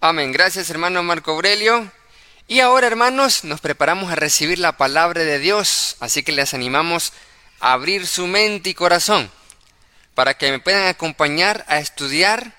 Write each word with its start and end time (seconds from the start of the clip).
Amén. 0.00 0.30
Gracias 0.30 0.68
hermano 0.68 1.02
Marco 1.02 1.30
Aurelio. 1.30 1.90
Y 2.46 2.60
ahora 2.60 2.86
hermanos 2.86 3.44
nos 3.44 3.62
preparamos 3.62 4.12
a 4.12 4.14
recibir 4.14 4.58
la 4.58 4.76
palabra 4.76 5.24
de 5.24 5.38
Dios, 5.38 5.96
así 6.00 6.22
que 6.22 6.32
les 6.32 6.52
animamos 6.52 7.14
a 7.60 7.72
abrir 7.72 8.06
su 8.06 8.26
mente 8.26 8.70
y 8.70 8.74
corazón 8.74 9.30
para 10.14 10.34
que 10.34 10.50
me 10.50 10.60
puedan 10.60 10.86
acompañar 10.86 11.64
a 11.66 11.78
estudiar 11.78 12.52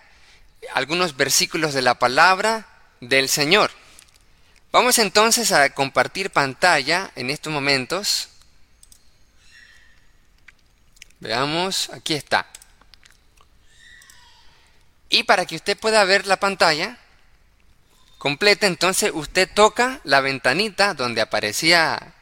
algunos 0.73 1.15
versículos 1.15 1.75
de 1.75 1.83
la 1.83 1.99
palabra 1.99 2.67
del 3.01 3.29
Señor. 3.29 3.69
Vamos 4.71 4.97
entonces 4.97 5.51
a 5.51 5.69
compartir 5.69 6.31
pantalla 6.31 7.11
en 7.15 7.29
estos 7.29 7.53
momentos. 7.53 8.29
Veamos, 11.19 11.91
aquí 11.91 12.15
está. 12.15 12.47
Y 15.09 15.23
para 15.23 15.45
que 15.45 15.55
usted 15.55 15.77
pueda 15.77 16.03
ver 16.03 16.25
la 16.25 16.39
pantalla 16.39 16.97
completa, 18.27 18.67
entonces 18.67 19.11
usted 19.13 19.49
toca 19.53 20.01
la 20.03 20.19
ventanita 20.19 20.93
donde 20.93 21.21
aparecía 21.21 22.13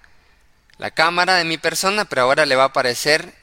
la 0.78 0.92
cámara 0.92 1.34
de 1.34 1.46
mi 1.46 1.58
persona, 1.58 2.06
pero 2.06 2.22
ahora 2.22 2.46
le 2.46 2.56
va 2.56 2.62
a 2.62 2.68
aparecer 2.68 3.34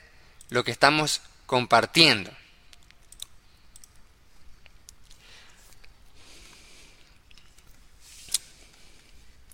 lo 0.49 0.63
que 0.63 0.71
estamos 0.71 1.23
compartiendo. 1.47 2.31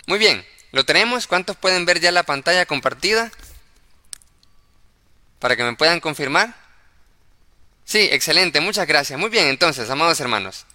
Muy 0.04 0.18
bien, 0.18 0.44
¿lo 0.72 0.84
tenemos? 0.84 1.26
¿Cuántos 1.26 1.56
pueden 1.56 1.86
ver 1.86 2.00
ya 2.00 2.12
la 2.12 2.24
pantalla 2.24 2.66
compartida? 2.66 3.32
Para 5.38 5.56
que 5.56 5.64
me 5.64 5.76
puedan 5.76 6.00
confirmar. 6.00 6.54
Sí, 7.86 8.06
excelente, 8.12 8.60
muchas 8.60 8.86
gracias. 8.86 9.18
Muy 9.18 9.30
bien, 9.30 9.46
entonces, 9.46 9.88
amados 9.88 10.20
hermanos. 10.20 10.66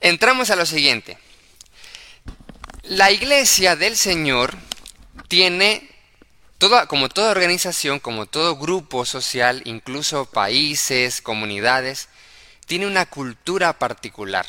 Entramos 0.00 0.48
a 0.48 0.56
lo 0.56 0.64
siguiente. 0.64 1.18
La 2.88 3.10
iglesia 3.10 3.74
del 3.74 3.96
Señor 3.96 4.54
tiene, 5.26 5.90
toda, 6.58 6.86
como 6.86 7.08
toda 7.08 7.32
organización, 7.32 7.98
como 7.98 8.26
todo 8.26 8.56
grupo 8.56 9.04
social, 9.04 9.60
incluso 9.64 10.26
países, 10.26 11.20
comunidades, 11.20 12.08
tiene 12.64 12.86
una 12.86 13.04
cultura 13.06 13.80
particular. 13.80 14.46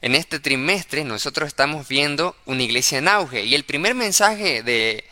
En 0.00 0.14
este 0.14 0.40
trimestre 0.40 1.04
nosotros 1.04 1.46
estamos 1.48 1.86
viendo 1.86 2.34
una 2.46 2.62
iglesia 2.62 2.96
en 2.96 3.08
auge 3.08 3.44
y 3.44 3.54
el 3.54 3.64
primer 3.64 3.94
mensaje 3.94 4.62
de 4.62 5.04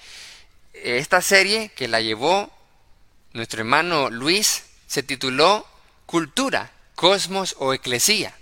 esta 0.73 1.21
serie 1.21 1.69
que 1.77 1.87
la 1.87 2.01
llevó 2.01 2.51
nuestro 3.35 3.61
hermano 3.61 4.09
Luis 4.09 4.65
se 4.87 5.03
tituló 5.03 5.67
Cultura, 6.07 6.73
Cosmos 6.95 7.57
o 7.59 7.75
Eclesía. 7.75 8.35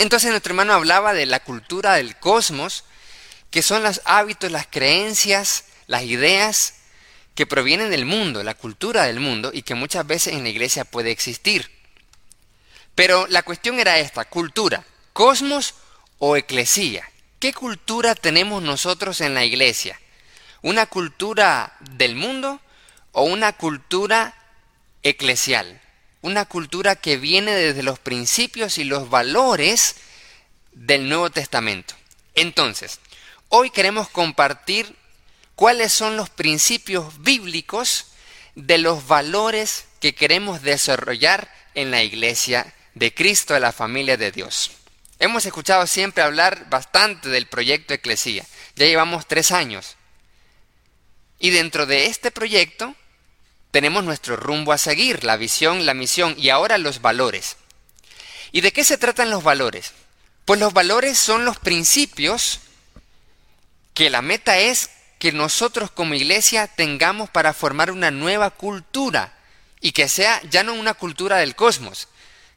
Entonces 0.00 0.30
nuestro 0.30 0.52
hermano 0.52 0.72
hablaba 0.72 1.12
de 1.12 1.26
la 1.26 1.40
cultura 1.40 1.96
del 1.96 2.16
cosmos, 2.16 2.84
que 3.50 3.60
son 3.60 3.82
los 3.82 4.00
hábitos, 4.06 4.50
las 4.50 4.66
creencias, 4.66 5.64
las 5.88 6.04
ideas 6.04 6.76
que 7.34 7.44
provienen 7.44 7.90
del 7.90 8.06
mundo, 8.06 8.42
la 8.42 8.54
cultura 8.54 9.04
del 9.04 9.20
mundo, 9.20 9.50
y 9.52 9.60
que 9.60 9.74
muchas 9.74 10.06
veces 10.06 10.32
en 10.32 10.42
la 10.42 10.48
iglesia 10.48 10.86
puede 10.86 11.10
existir. 11.10 11.70
Pero 12.94 13.26
la 13.26 13.42
cuestión 13.42 13.78
era 13.78 13.98
esta, 13.98 14.24
cultura 14.24 14.86
cosmos 15.12 15.74
o 16.18 16.34
eclesía. 16.34 17.06
¿Qué 17.38 17.52
cultura 17.52 18.14
tenemos 18.14 18.62
nosotros 18.62 19.20
en 19.20 19.34
la 19.34 19.44
iglesia? 19.44 20.00
¿Una 20.62 20.86
cultura 20.86 21.76
del 21.78 22.16
mundo 22.16 22.58
o 23.12 23.24
una 23.24 23.52
cultura 23.52 24.34
eclesial? 25.02 25.78
Una 26.22 26.44
cultura 26.44 26.96
que 26.96 27.16
viene 27.16 27.52
desde 27.52 27.82
los 27.82 27.98
principios 27.98 28.78
y 28.78 28.84
los 28.84 29.08
valores 29.08 29.96
del 30.72 31.08
Nuevo 31.08 31.30
Testamento. 31.30 31.94
Entonces, 32.34 33.00
hoy 33.48 33.70
queremos 33.70 34.08
compartir 34.08 34.96
cuáles 35.54 35.92
son 35.92 36.16
los 36.16 36.30
principios 36.30 37.22
bíblicos 37.22 38.06
de 38.54 38.78
los 38.78 39.06
valores 39.06 39.86
que 40.00 40.14
queremos 40.14 40.62
desarrollar 40.62 41.52
en 41.74 41.90
la 41.90 42.02
iglesia 42.02 42.74
de 42.94 43.14
Cristo, 43.14 43.54
de 43.54 43.60
la 43.60 43.72
familia 43.72 44.16
de 44.16 44.32
Dios. 44.32 44.72
Hemos 45.18 45.44
escuchado 45.44 45.86
siempre 45.86 46.22
hablar 46.22 46.68
bastante 46.70 47.28
del 47.28 47.46
proyecto 47.46 47.92
Eclesía. 47.92 48.44
Ya 48.76 48.86
llevamos 48.86 49.26
tres 49.26 49.52
años. 49.52 49.96
Y 51.38 51.50
dentro 51.50 51.86
de 51.86 52.06
este 52.06 52.30
proyecto 52.30 52.94
tenemos 53.70 54.04
nuestro 54.04 54.36
rumbo 54.36 54.72
a 54.72 54.78
seguir, 54.78 55.24
la 55.24 55.36
visión, 55.36 55.86
la 55.86 55.94
misión 55.94 56.34
y 56.36 56.50
ahora 56.50 56.78
los 56.78 57.00
valores. 57.00 57.56
¿Y 58.52 58.62
de 58.62 58.72
qué 58.72 58.84
se 58.84 58.98
tratan 58.98 59.30
los 59.30 59.42
valores? 59.42 59.92
Pues 60.44 60.58
los 60.58 60.72
valores 60.72 61.18
son 61.18 61.44
los 61.44 61.58
principios 61.58 62.60
que 63.94 64.10
la 64.10 64.22
meta 64.22 64.58
es 64.58 64.90
que 65.18 65.32
nosotros 65.32 65.90
como 65.90 66.14
iglesia 66.14 66.66
tengamos 66.66 67.30
para 67.30 67.52
formar 67.52 67.90
una 67.90 68.10
nueva 68.10 68.50
cultura 68.50 69.34
y 69.80 69.92
que 69.92 70.08
sea 70.08 70.40
ya 70.50 70.64
no 70.64 70.74
una 70.74 70.94
cultura 70.94 71.36
del 71.36 71.54
cosmos 71.54 72.08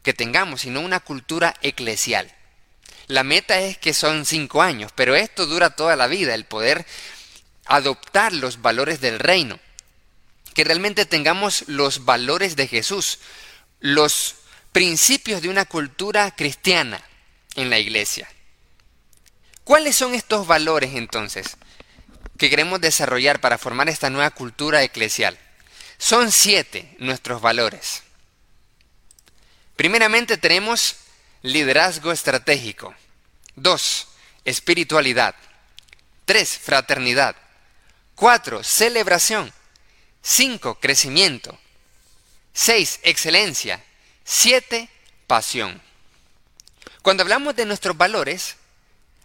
que 0.02 0.14
tengamos, 0.14 0.62
sino 0.62 0.82
una 0.82 1.00
cultura 1.00 1.56
eclesial. 1.62 2.34
La 3.08 3.24
meta 3.24 3.60
es 3.60 3.78
que 3.78 3.94
son 3.94 4.26
cinco 4.26 4.62
años, 4.62 4.92
pero 4.96 5.16
esto 5.16 5.46
dura 5.46 5.76
toda 5.76 5.96
la 5.96 6.08
vida, 6.08 6.34
el 6.34 6.46
poder 6.46 6.86
adoptar 7.66 8.34
los 8.34 8.62
valores 8.62 9.02
del 9.02 9.20
reino. 9.20 9.60
Que 10.54 10.64
realmente 10.64 11.06
tengamos 11.06 11.66
los 11.68 12.06
valores 12.06 12.56
de 12.56 12.68
Jesús, 12.68 13.20
los 13.80 14.36
principios 14.72 15.42
de 15.42 15.50
una 15.50 15.66
cultura 15.66 16.32
cristiana 16.36 17.04
en 17.56 17.70
la 17.70 17.80
iglesia. 17.80 18.30
¿Cuáles 19.64 19.96
son 19.96 20.14
estos 20.14 20.46
valores 20.46 20.96
entonces 20.96 21.58
que 22.38 22.50
queremos 22.50 22.82
desarrollar 22.82 23.40
para 23.40 23.58
formar 23.58 23.88
esta 23.88 24.10
nueva 24.10 24.32
cultura 24.32 24.84
eclesial? 24.84 25.38
Son 25.98 26.32
siete 26.32 26.96
nuestros 27.00 27.42
valores. 27.42 28.04
Primeramente 29.76 30.38
tenemos 30.38 30.98
liderazgo 31.44 32.12
estratégico. 32.12 32.94
2. 33.56 34.08
Espiritualidad. 34.46 35.36
3. 36.26 36.58
Fraternidad. 36.58 37.36
4. 38.16 38.64
Celebración. 38.64 39.54
5. 40.26 40.76
Crecimiento. 40.76 41.60
6. 42.54 43.02
Excelencia. 43.04 43.84
7. 44.24 44.90
Pasión. 45.28 45.82
Cuando 47.02 47.24
hablamos 47.24 47.58
de 47.58 47.66
nuestros 47.66 47.98
valores, 47.98 48.56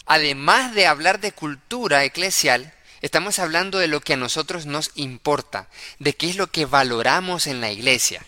además 0.06 0.74
de 0.74 0.88
hablar 0.88 1.20
de 1.20 1.30
cultura 1.30 2.02
eclesial, 2.04 2.74
estamos 3.00 3.38
hablando 3.38 3.78
de 3.78 3.86
lo 3.86 4.00
que 4.00 4.14
a 4.14 4.16
nosotros 4.16 4.66
nos 4.66 4.90
importa, 4.96 5.68
de 6.00 6.14
qué 6.14 6.30
es 6.30 6.36
lo 6.36 6.48
que 6.48 6.66
valoramos 6.66 7.46
en 7.46 7.60
la 7.60 7.70
iglesia. 7.70 8.26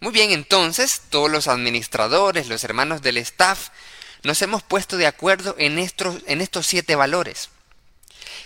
Muy 0.00 0.12
bien, 0.12 0.30
entonces 0.30 1.02
todos 1.10 1.30
los 1.30 1.48
administradores, 1.48 2.48
los 2.48 2.64
hermanos 2.64 3.02
del 3.02 3.18
staff, 3.18 3.68
nos 4.22 4.40
hemos 4.40 4.62
puesto 4.62 4.96
de 4.96 5.06
acuerdo 5.06 5.54
en 5.58 5.78
estos, 5.78 6.22
en 6.26 6.40
estos 6.40 6.66
siete 6.66 6.94
valores 6.94 7.50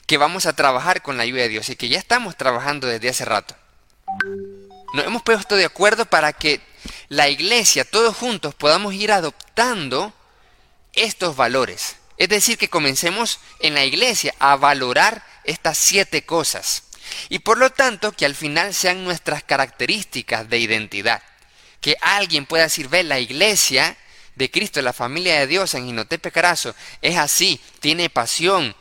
que 0.06 0.18
vamos 0.18 0.46
a 0.46 0.54
trabajar 0.54 1.02
con 1.02 1.16
la 1.16 1.22
ayuda 1.22 1.42
de 1.42 1.48
Dios 1.48 1.68
y 1.68 1.76
que 1.76 1.88
ya 1.88 1.98
estamos 1.98 2.36
trabajando 2.36 2.86
desde 2.86 3.08
hace 3.08 3.24
rato. 3.24 3.56
Nos 4.94 5.06
hemos 5.06 5.22
puesto 5.22 5.56
de 5.56 5.64
acuerdo 5.64 6.04
para 6.06 6.32
que 6.32 6.60
la 7.08 7.28
iglesia, 7.28 7.84
todos 7.84 8.16
juntos, 8.16 8.54
podamos 8.54 8.94
ir 8.94 9.12
adoptando 9.12 10.12
estos 10.92 11.36
valores. 11.36 11.96
Es 12.18 12.28
decir, 12.28 12.58
que 12.58 12.68
comencemos 12.68 13.40
en 13.60 13.74
la 13.74 13.84
iglesia 13.84 14.34
a 14.38 14.56
valorar 14.56 15.24
estas 15.44 15.78
siete 15.78 16.24
cosas. 16.24 16.84
Y 17.28 17.40
por 17.40 17.58
lo 17.58 17.70
tanto, 17.70 18.12
que 18.12 18.26
al 18.26 18.34
final 18.34 18.74
sean 18.74 19.04
nuestras 19.04 19.42
características 19.42 20.48
de 20.48 20.58
identidad 20.58 21.22
que 21.82 21.96
alguien 22.00 22.46
pueda 22.46 22.64
decir, 22.64 22.88
ve, 22.88 23.02
la 23.02 23.18
iglesia 23.18 23.96
de 24.36 24.50
Cristo, 24.50 24.80
la 24.80 24.94
familia 24.94 25.40
de 25.40 25.48
Dios 25.48 25.74
en 25.74 25.84
Ginotepe 25.84 26.30
Carazo, 26.30 26.74
es 27.02 27.18
así, 27.18 27.60
tiene 27.80 28.08
pasión, 28.08 28.74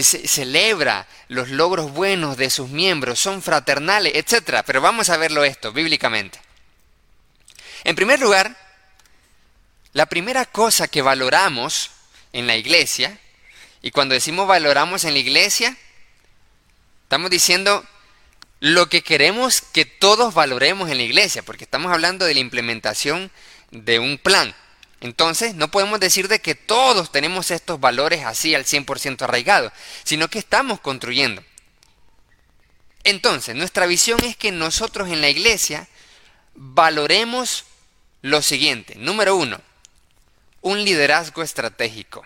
celebra 0.00 1.06
los 1.28 1.50
logros 1.50 1.92
buenos 1.92 2.36
de 2.36 2.48
sus 2.48 2.70
miembros, 2.70 3.18
son 3.18 3.42
fraternales, 3.42 4.14
etc. 4.14 4.62
Pero 4.64 4.80
vamos 4.80 5.10
a 5.10 5.18
verlo 5.18 5.44
esto 5.44 5.72
bíblicamente. 5.72 6.40
En 7.84 7.94
primer 7.94 8.20
lugar, 8.20 8.56
la 9.92 10.06
primera 10.06 10.46
cosa 10.46 10.88
que 10.88 11.02
valoramos 11.02 11.90
en 12.32 12.46
la 12.46 12.56
iglesia, 12.56 13.18
y 13.82 13.90
cuando 13.90 14.14
decimos 14.14 14.46
valoramos 14.46 15.04
en 15.04 15.12
la 15.12 15.18
iglesia, 15.18 15.76
estamos 17.02 17.30
diciendo 17.30 17.84
lo 18.60 18.88
que 18.88 19.02
queremos 19.02 19.60
que 19.60 19.84
todos 19.84 20.32
valoremos 20.32 20.88
en 20.88 20.96
la 20.96 21.02
iglesia, 21.02 21.42
porque 21.42 21.64
estamos 21.64 21.92
hablando 21.92 22.24
de 22.24 22.34
la 22.34 22.40
implementación 22.40 23.30
de 23.72 23.98
un 23.98 24.18
plan. 24.18 24.54
Entonces, 25.02 25.56
no 25.56 25.68
podemos 25.68 25.98
decir 25.98 26.28
de 26.28 26.40
que 26.40 26.54
todos 26.54 27.10
tenemos 27.10 27.50
estos 27.50 27.80
valores 27.80 28.24
así 28.24 28.54
al 28.54 28.64
100% 28.64 29.22
arraigados, 29.22 29.72
sino 30.04 30.28
que 30.28 30.38
estamos 30.38 30.78
construyendo. 30.78 31.42
Entonces, 33.02 33.56
nuestra 33.56 33.86
visión 33.86 34.22
es 34.22 34.36
que 34.36 34.52
nosotros 34.52 35.10
en 35.10 35.20
la 35.20 35.28
iglesia 35.28 35.88
valoremos 36.54 37.64
lo 38.20 38.42
siguiente. 38.42 38.94
Número 38.94 39.34
uno, 39.34 39.60
un 40.60 40.84
liderazgo 40.84 41.42
estratégico. 41.42 42.24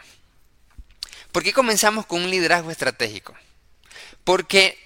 ¿Por 1.32 1.43
qué 1.43 1.55
comenzamos 1.55 2.05
con 2.05 2.22
un 2.22 2.31
liderazgo 2.31 2.70
estratégico? 2.70 3.34
Porque, 4.22 4.79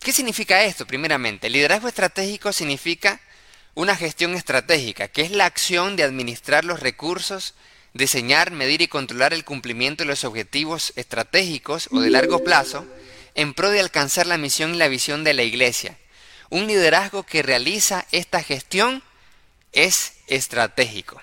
¿qué 0.00 0.12
significa 0.12 0.64
esto? 0.64 0.84
Primeramente, 0.84 1.46
el 1.46 1.52
liderazgo 1.52 1.86
estratégico 1.86 2.52
significa 2.52 3.20
una 3.74 3.96
gestión 3.96 4.34
estratégica, 4.34 5.08
que 5.08 5.22
es 5.22 5.30
la 5.30 5.46
acción 5.46 5.96
de 5.96 6.02
administrar 6.02 6.64
los 6.64 6.80
recursos, 6.80 7.54
diseñar, 7.94 8.50
medir 8.50 8.82
y 8.82 8.88
controlar 8.88 9.32
el 9.32 9.44
cumplimiento 9.44 10.02
de 10.04 10.08
los 10.08 10.24
objetivos 10.24 10.92
estratégicos 10.96 11.88
o 11.92 12.00
de 12.00 12.10
largo 12.10 12.44
plazo 12.44 12.86
en 13.34 13.54
pro 13.54 13.70
de 13.70 13.80
alcanzar 13.80 14.26
la 14.26 14.38
misión 14.38 14.74
y 14.74 14.78
la 14.78 14.88
visión 14.88 15.24
de 15.24 15.34
la 15.34 15.42
Iglesia. 15.42 15.96
Un 16.50 16.66
liderazgo 16.66 17.22
que 17.22 17.42
realiza 17.42 18.06
esta 18.10 18.42
gestión 18.42 19.02
es 19.72 20.14
estratégico. 20.26 21.20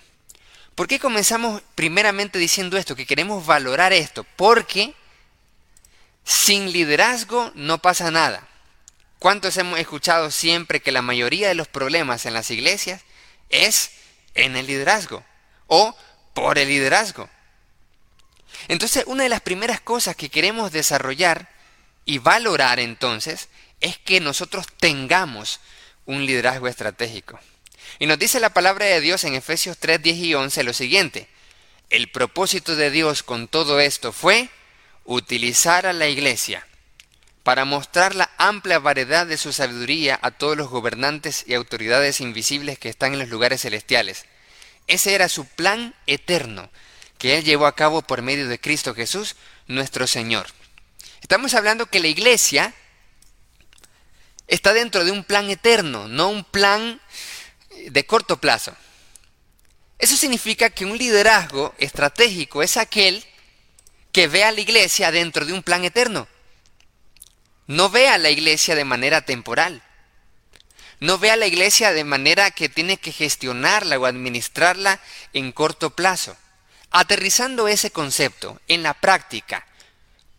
¿Por 0.73 0.87
qué 0.87 0.99
comenzamos 0.99 1.61
primeramente 1.75 2.39
diciendo 2.39 2.77
esto? 2.77 2.95
Que 2.95 3.05
queremos 3.05 3.45
valorar 3.45 3.93
esto. 3.93 4.25
Porque 4.35 4.93
sin 6.23 6.71
liderazgo 6.71 7.51
no 7.55 7.79
pasa 7.81 8.11
nada. 8.11 8.47
¿Cuántos 9.19 9.57
hemos 9.57 9.79
escuchado 9.79 10.29
siempre 10.29 10.79
que 10.79 10.91
la 10.91 11.01
mayoría 11.01 11.47
de 11.47 11.55
los 11.55 11.67
problemas 11.67 12.25
en 12.25 12.33
las 12.33 12.51
iglesias 12.51 13.01
es 13.49 13.91
en 14.35 14.55
el 14.55 14.67
liderazgo 14.67 15.23
o 15.65 15.97
por 16.35 16.59
el 16.59 16.67
liderazgo? 16.67 17.27
Entonces, 18.67 19.03
una 19.07 19.23
de 19.23 19.29
las 19.29 19.41
primeras 19.41 19.81
cosas 19.81 20.15
que 20.15 20.29
queremos 20.29 20.71
desarrollar 20.71 21.49
y 22.05 22.19
valorar 22.19 22.79
entonces 22.79 23.49
es 23.81 23.97
que 23.97 24.19
nosotros 24.19 24.67
tengamos 24.79 25.61
un 26.05 26.25
liderazgo 26.25 26.67
estratégico. 26.67 27.39
Y 27.99 28.05
nos 28.05 28.19
dice 28.19 28.39
la 28.39 28.53
palabra 28.53 28.85
de 28.85 29.01
Dios 29.01 29.23
en 29.23 29.33
Efesios 29.33 29.77
3, 29.79 30.01
10 30.01 30.17
y 30.17 30.33
11 30.35 30.63
lo 30.63 30.73
siguiente. 30.73 31.27
El 31.89 32.11
propósito 32.11 32.75
de 32.75 32.91
Dios 32.91 33.23
con 33.23 33.47
todo 33.47 33.79
esto 33.79 34.11
fue 34.11 34.49
utilizar 35.05 35.87
a 35.87 35.93
la 35.93 36.07
iglesia 36.07 36.66
para 37.47 37.63
mostrar 37.63 38.13
la 38.13 38.29
amplia 38.37 38.77
variedad 38.77 39.25
de 39.25 39.37
su 39.37 39.53
sabiduría 39.53 40.19
a 40.21 40.31
todos 40.31 40.57
los 40.57 40.67
gobernantes 40.67 41.45
y 41.47 41.53
autoridades 41.53 42.19
invisibles 42.19 42.77
que 42.77 42.89
están 42.89 43.13
en 43.13 43.19
los 43.19 43.29
lugares 43.29 43.61
celestiales. 43.61 44.25
Ese 44.87 45.15
era 45.15 45.29
su 45.29 45.45
plan 45.45 45.95
eterno 46.07 46.69
que 47.17 47.37
Él 47.37 47.45
llevó 47.45 47.65
a 47.65 47.73
cabo 47.73 48.01
por 48.01 48.21
medio 48.21 48.49
de 48.49 48.59
Cristo 48.59 48.93
Jesús, 48.93 49.37
nuestro 49.65 50.07
Señor. 50.07 50.47
Estamos 51.21 51.53
hablando 51.53 51.85
que 51.85 52.01
la 52.01 52.07
iglesia 52.07 52.73
está 54.49 54.73
dentro 54.73 55.05
de 55.05 55.11
un 55.11 55.23
plan 55.23 55.49
eterno, 55.49 56.09
no 56.09 56.27
un 56.27 56.43
plan 56.43 56.99
de 57.91 58.05
corto 58.05 58.41
plazo. 58.41 58.75
Eso 59.99 60.17
significa 60.17 60.69
que 60.69 60.83
un 60.83 60.97
liderazgo 60.97 61.73
estratégico 61.77 62.61
es 62.61 62.75
aquel 62.75 63.23
que 64.11 64.27
ve 64.27 64.43
a 64.43 64.51
la 64.51 64.59
iglesia 64.59 65.11
dentro 65.11 65.45
de 65.45 65.53
un 65.53 65.63
plan 65.63 65.85
eterno. 65.85 66.27
No 67.67 67.89
ve 67.89 68.07
a 68.07 68.17
la 68.17 68.29
iglesia 68.29 68.75
de 68.75 68.85
manera 68.85 69.21
temporal. 69.21 69.83
No 70.99 71.19
ve 71.19 71.29
a 71.29 71.35
la 71.35 71.45
iglesia 71.45 71.91
de 71.91 72.03
manera 72.03 72.49
que 72.51 72.69
tiene 72.69 72.97
que 72.97 73.11
gestionarla 73.11 73.99
o 73.99 74.05
administrarla 74.05 74.99
en 75.33 75.51
corto 75.51 75.91
plazo. 75.91 76.35
Aterrizando 76.89 77.67
ese 77.67 77.91
concepto 77.91 78.59
en 78.67 78.81
la 78.81 78.93
práctica, 78.93 79.67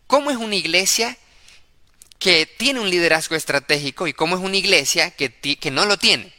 ¿cómo 0.07 0.31
es 0.31 0.37
una 0.37 0.55
iglesia 0.55 1.17
que 2.17 2.45
tiene 2.45 2.79
un 2.79 2.89
liderazgo 2.89 3.35
estratégico 3.35 4.07
y 4.07 4.13
cómo 4.13 4.35
es 4.35 4.41
una 4.41 4.57
iglesia 4.57 5.11
que, 5.11 5.31
que 5.31 5.71
no 5.71 5.85
lo 5.85 5.97
tiene? 5.97 6.33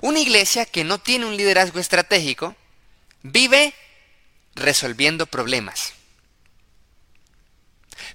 Una 0.00 0.20
iglesia 0.20 0.64
que 0.64 0.84
no 0.84 0.98
tiene 0.98 1.26
un 1.26 1.36
liderazgo 1.36 1.78
estratégico 1.78 2.56
vive 3.22 3.74
resolviendo 4.54 5.26
problemas. 5.26 5.92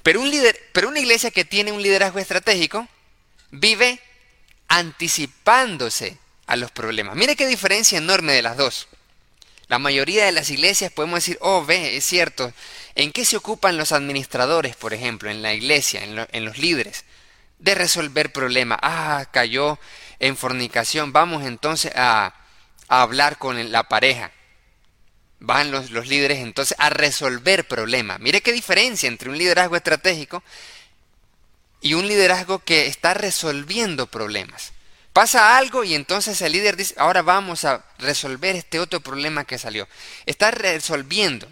Pero, 0.02 0.22
un 0.22 0.32
pero 0.72 0.90
una 0.90 1.00
iglesia 1.00 1.32
que 1.32 1.46
tiene 1.46 1.72
un 1.72 1.82
liderazgo 1.82 2.20
estratégico 2.20 2.88
vive 3.52 4.00
anticipándose 4.68 6.18
a 6.48 6.56
los 6.56 6.72
problemas. 6.72 7.16
Mire 7.16 7.36
qué 7.36 7.48
diferencia 7.48 7.98
enorme 7.98 8.34
de 8.34 8.42
las 8.42 8.58
dos. 8.58 8.88
La 9.68 9.80
mayoría 9.80 10.26
de 10.26 10.32
las 10.32 10.50
iglesias 10.50 10.92
podemos 10.92 11.18
decir, 11.18 11.38
oh, 11.42 11.66
ve, 11.66 11.96
es 11.98 12.06
cierto, 12.06 12.54
¿en 12.96 13.12
qué 13.12 13.26
se 13.26 13.38
ocupan 13.38 13.78
los 13.78 13.92
administradores, 13.92 14.76
por 14.76 14.94
ejemplo, 14.94 15.30
en 15.30 15.42
la 15.42 15.54
iglesia, 15.54 16.04
en, 16.04 16.46
los 16.46 16.58
líderes? 16.58 17.06
De 17.60 17.76
resolver 17.76 18.34
problemas. 18.34 18.80
Ah, 18.82 19.26
cayó 19.32 19.80
en 20.20 20.36
fornicación, 20.36 21.14
vamos 21.14 21.44
entonces 21.46 21.94
a 21.96 22.36
hablar 22.88 23.38
con 23.38 23.72
la 23.72 23.84
pareja 23.88 24.32
van 25.44 25.72
los, 25.72 25.92
los 25.92 26.08
líderes 26.08 26.40
entonces 26.40 26.76
a 26.80 26.90
resolver 26.90 27.68
problemas. 27.68 28.22
Mire 28.22 28.42
qué 28.42 28.54
diferencia 28.54 29.08
entre 29.08 29.30
un 29.30 29.38
liderazgo 29.38 29.76
estratégico 29.76 30.42
y 31.82 31.96
un 31.96 32.08
liderazgo 32.08 32.60
que 32.60 32.88
está 32.88 33.14
resolviendo 33.14 34.08
problemas. 34.08 34.72
Pasa 35.12 35.58
algo 35.58 35.84
y 35.84 35.96
entonces 35.96 36.42
el 36.42 36.54
líder 36.54 36.78
dice, 36.78 36.96
ahora 36.98 37.22
vamos 37.22 37.66
a 37.66 37.84
resolver 38.00 38.56
este 38.56 38.80
otro 38.80 39.02
problema 39.02 39.44
que 39.44 39.58
salió. 39.58 39.86
Está 40.26 40.50
resolviendo 40.50 41.52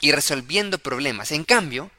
y 0.00 0.12
resolviendo 0.12 0.78
problemas. 0.78 1.32
En 1.32 1.42
cambio, 1.42 1.90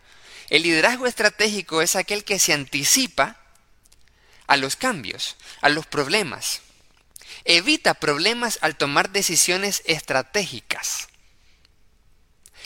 el 0.49 0.63
liderazgo 0.63 1.05
estratégico 1.05 1.81
es 1.81 1.97
aquel 1.97 2.23
que 2.23 2.39
se 2.39 2.53
anticipa 2.53 3.35
a 4.47 4.55
los 4.55 4.77
cambios, 4.77 5.35
a 5.59 5.67
los 5.67 5.85
problemas. 5.85 6.61
Evita 7.45 7.93
problemas 7.93 8.59
al 8.61 8.75
tomar 8.75 9.09
decisiones 9.11 9.81
estratégicas. 9.85 11.07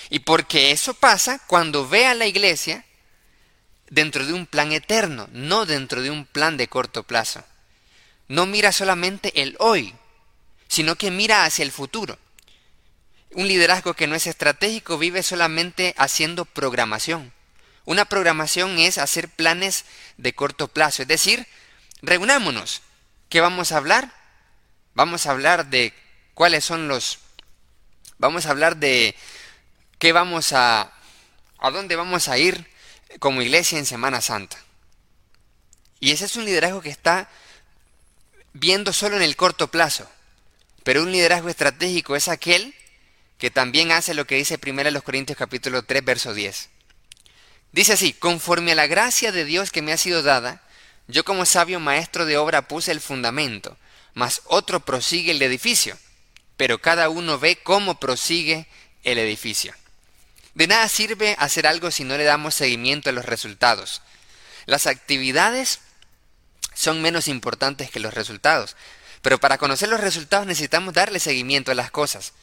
Y 0.09 0.19
porque 0.19 0.71
eso 0.71 0.93
pasa 0.93 1.39
cuando 1.47 1.87
ve 1.87 2.05
a 2.05 2.13
la 2.13 2.27
iglesia 2.27 2.85
dentro 3.89 4.25
de 4.25 4.33
un 4.33 4.45
plan 4.45 4.71
eterno, 4.71 5.27
no 5.31 5.65
dentro 5.65 6.01
de 6.01 6.11
un 6.11 6.25
plan 6.25 6.57
de 6.57 6.67
corto 6.67 7.03
plazo. 7.03 7.43
No 8.27 8.45
mira 8.45 8.71
solamente 8.71 9.41
el 9.41 9.55
hoy, 9.59 9.95
sino 10.67 10.95
que 10.95 11.11
mira 11.11 11.45
hacia 11.45 11.63
el 11.63 11.71
futuro. 11.71 12.17
Un 13.31 13.47
liderazgo 13.47 13.93
que 13.93 14.07
no 14.07 14.15
es 14.15 14.27
estratégico 14.27 14.97
vive 14.97 15.23
solamente 15.23 15.93
haciendo 15.97 16.45
programación. 16.45 17.33
Una 17.85 18.05
programación 18.05 18.79
es 18.79 18.97
hacer 18.97 19.29
planes 19.29 19.85
de 20.17 20.33
corto 20.33 20.67
plazo, 20.67 21.03
es 21.03 21.07
decir, 21.07 21.47
reunámonos. 22.01 22.81
¿Qué 23.29 23.39
vamos 23.39 23.71
a 23.71 23.77
hablar? 23.77 24.13
Vamos 24.97 25.27
a 25.27 25.31
hablar 25.31 25.67
de 25.67 25.93
cuáles 26.33 26.65
son 26.65 26.87
los... 26.87 27.19
Vamos 28.17 28.47
a 28.47 28.49
hablar 28.49 28.77
de 28.77 29.13
qué 29.99 30.11
vamos 30.11 30.53
a... 30.53 30.91
a 31.59 31.69
dónde 31.69 31.95
vamos 31.95 32.29
a 32.29 32.39
ir 32.39 32.67
como 33.19 33.43
iglesia 33.43 33.77
en 33.77 33.85
Semana 33.85 34.21
Santa. 34.21 34.57
Y 35.99 36.13
ese 36.13 36.25
es 36.25 36.35
un 36.35 36.45
liderazgo 36.45 36.81
que 36.81 36.89
está 36.89 37.29
viendo 38.53 38.91
solo 38.91 39.17
en 39.17 39.21
el 39.21 39.35
corto 39.35 39.67
plazo. 39.67 40.09
Pero 40.83 41.03
un 41.03 41.11
liderazgo 41.11 41.49
estratégico 41.49 42.15
es 42.15 42.27
aquel 42.27 42.73
que 43.37 43.51
también 43.51 43.91
hace 43.91 44.15
lo 44.15 44.25
que 44.25 44.33
dice 44.33 44.59
1 44.59 45.03
Corintios 45.03 45.37
capítulo 45.37 45.83
3 45.83 46.03
verso 46.03 46.33
10. 46.33 46.69
Dice 47.71 47.93
así, 47.93 48.13
conforme 48.13 48.71
a 48.71 48.75
la 48.75 48.87
gracia 48.87 49.31
de 49.31 49.45
Dios 49.45 49.69
que 49.69 49.83
me 49.83 49.93
ha 49.93 49.97
sido 49.97 50.23
dada, 50.23 50.63
yo 51.07 51.23
como 51.23 51.45
sabio 51.45 51.79
maestro 51.79 52.25
de 52.25 52.37
obra 52.37 52.67
puse 52.67 52.91
el 52.91 52.99
fundamento, 52.99 53.77
mas 54.17 54.41
otro 54.45 54.79
prosigue 54.79 55.33
el 55.33 55.41
edificio, 55.43 55.95
pero 56.57 56.81
cada 56.81 57.07
uno 57.07 57.37
ve 57.37 57.59
cómo 57.61 57.99
prosigue 57.99 58.65
el 59.03 59.19
edificio. 59.19 59.75
De 60.55 60.65
nada 60.65 60.89
sirve 60.89 61.35
hacer 61.37 61.67
algo 61.67 61.91
si 61.91 62.03
no 62.03 62.17
le 62.17 62.23
damos 62.23 62.55
seguimiento 62.55 63.11
a 63.11 63.13
los 63.13 63.27
resultados. 63.27 64.01
Las 64.65 64.87
actividades 64.87 65.81
son 66.73 66.99
menos 66.99 67.27
importantes 67.27 67.91
que 67.91 67.99
los 67.99 68.15
resultados, 68.15 68.75
pero 69.21 69.37
para 69.37 69.59
conocer 69.59 69.87
los 69.87 69.99
resultados 69.99 70.47
necesitamos 70.47 70.95
darle 70.95 71.19
seguimiento 71.19 71.71
a 71.71 71.75
las 71.75 71.91
cosas. 71.91 72.33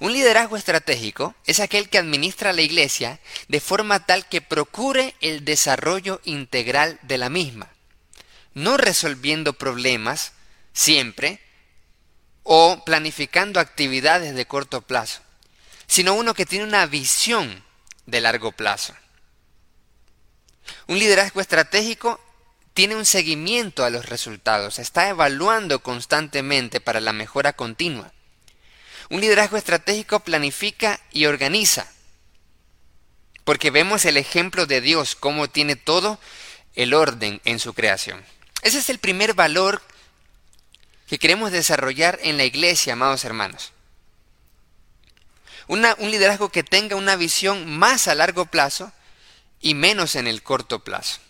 Un 0.00 0.12
liderazgo 0.12 0.58
estratégico 0.58 1.34
es 1.46 1.60
aquel 1.60 1.88
que 1.88 1.96
administra 1.96 2.52
la 2.52 2.60
iglesia 2.60 3.20
de 3.48 3.60
forma 3.60 4.04
tal 4.04 4.28
que 4.28 4.42
procure 4.42 5.14
el 5.22 5.46
desarrollo 5.46 6.20
integral 6.24 6.98
de 7.00 7.16
la 7.16 7.30
misma, 7.30 7.70
no 8.52 8.76
resolviendo 8.76 9.54
problemas, 9.54 10.32
siempre, 10.72 11.40
o 12.42 12.84
planificando 12.84 13.60
actividades 13.60 14.34
de 14.34 14.46
corto 14.46 14.82
plazo, 14.82 15.20
sino 15.86 16.14
uno 16.14 16.34
que 16.34 16.46
tiene 16.46 16.64
una 16.64 16.86
visión 16.86 17.62
de 18.06 18.20
largo 18.20 18.52
plazo. 18.52 18.94
Un 20.86 20.98
liderazgo 20.98 21.40
estratégico 21.40 22.20
tiene 22.74 22.96
un 22.96 23.04
seguimiento 23.04 23.84
a 23.84 23.90
los 23.90 24.06
resultados, 24.06 24.78
está 24.78 25.08
evaluando 25.08 25.82
constantemente 25.82 26.80
para 26.80 27.00
la 27.00 27.12
mejora 27.12 27.52
continua. 27.52 28.12
Un 29.10 29.20
liderazgo 29.20 29.56
estratégico 29.56 30.20
planifica 30.20 30.98
y 31.12 31.26
organiza, 31.26 31.86
porque 33.44 33.70
vemos 33.70 34.04
el 34.04 34.16
ejemplo 34.16 34.66
de 34.66 34.80
Dios, 34.80 35.14
cómo 35.14 35.50
tiene 35.50 35.76
todo 35.76 36.18
el 36.74 36.94
orden 36.94 37.40
en 37.44 37.58
su 37.58 37.74
creación. 37.74 38.24
Ese 38.62 38.78
es 38.78 38.88
el 38.88 38.98
primer 38.98 39.34
valor 39.34 39.82
que 41.12 41.18
queremos 41.18 41.52
desarrollar 41.52 42.18
en 42.22 42.38
la 42.38 42.44
iglesia, 42.44 42.94
amados 42.94 43.26
hermanos. 43.26 43.72
un 45.66 45.82
liderazgo 46.10 46.48
que 46.48 46.62
tenga 46.62 46.96
una 46.96 47.16
visión 47.16 47.68
más 47.68 48.08
a 48.08 48.14
largo 48.14 48.46
plazo 48.46 48.90
y 49.60 49.74
menos 49.74 50.14
en 50.14 50.26
el 50.26 50.42
corto 50.42 50.82
plazo. 50.82 51.20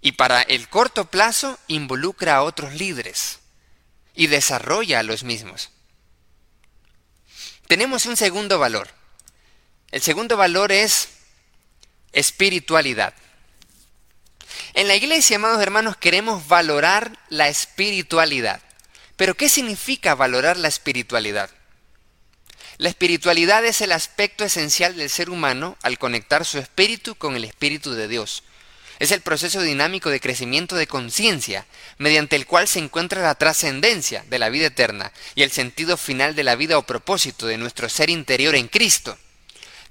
Y 0.00 0.10
para 0.10 0.42
el 0.42 0.68
corto 0.68 1.04
plazo 1.04 1.56
involucra 1.68 2.34
a 2.34 2.42
otros 2.42 2.74
líderes 2.74 3.38
y 4.16 4.26
desarrolla 4.26 4.98
a 4.98 5.04
los 5.04 5.22
mismos. 5.22 5.70
Tenemos 7.68 8.06
un 8.06 8.16
segundo 8.16 8.58
valor. 8.58 8.88
El 9.92 10.02
segundo 10.02 10.36
valor 10.36 10.72
es 10.72 11.10
espiritualidad. 12.10 13.14
En 14.74 14.86
la 14.88 14.96
iglesia, 14.96 15.36
amados 15.36 15.62
hermanos, 15.62 15.96
queremos 15.96 16.46
valorar 16.46 17.18
la 17.28 17.48
espiritualidad. 17.48 18.60
Pero 19.16 19.34
¿qué 19.34 19.48
significa 19.48 20.14
valorar 20.14 20.56
la 20.56 20.68
espiritualidad? 20.68 21.50
La 22.76 22.88
espiritualidad 22.88 23.64
es 23.64 23.80
el 23.80 23.90
aspecto 23.90 24.44
esencial 24.44 24.96
del 24.96 25.10
ser 25.10 25.30
humano 25.30 25.76
al 25.82 25.98
conectar 25.98 26.44
su 26.44 26.58
espíritu 26.58 27.16
con 27.16 27.34
el 27.34 27.44
espíritu 27.44 27.94
de 27.94 28.06
Dios. 28.06 28.44
Es 29.00 29.10
el 29.10 29.20
proceso 29.20 29.62
dinámico 29.62 30.10
de 30.10 30.20
crecimiento 30.20 30.76
de 30.76 30.86
conciencia, 30.86 31.66
mediante 31.98 32.36
el 32.36 32.46
cual 32.46 32.68
se 32.68 32.78
encuentra 32.78 33.22
la 33.22 33.34
trascendencia 33.36 34.24
de 34.28 34.38
la 34.38 34.48
vida 34.48 34.66
eterna 34.66 35.12
y 35.34 35.42
el 35.42 35.50
sentido 35.50 35.96
final 35.96 36.34
de 36.34 36.44
la 36.44 36.56
vida 36.56 36.78
o 36.78 36.82
propósito 36.82 37.46
de 37.46 37.58
nuestro 37.58 37.88
ser 37.88 38.10
interior 38.10 38.54
en 38.54 38.68
Cristo, 38.68 39.18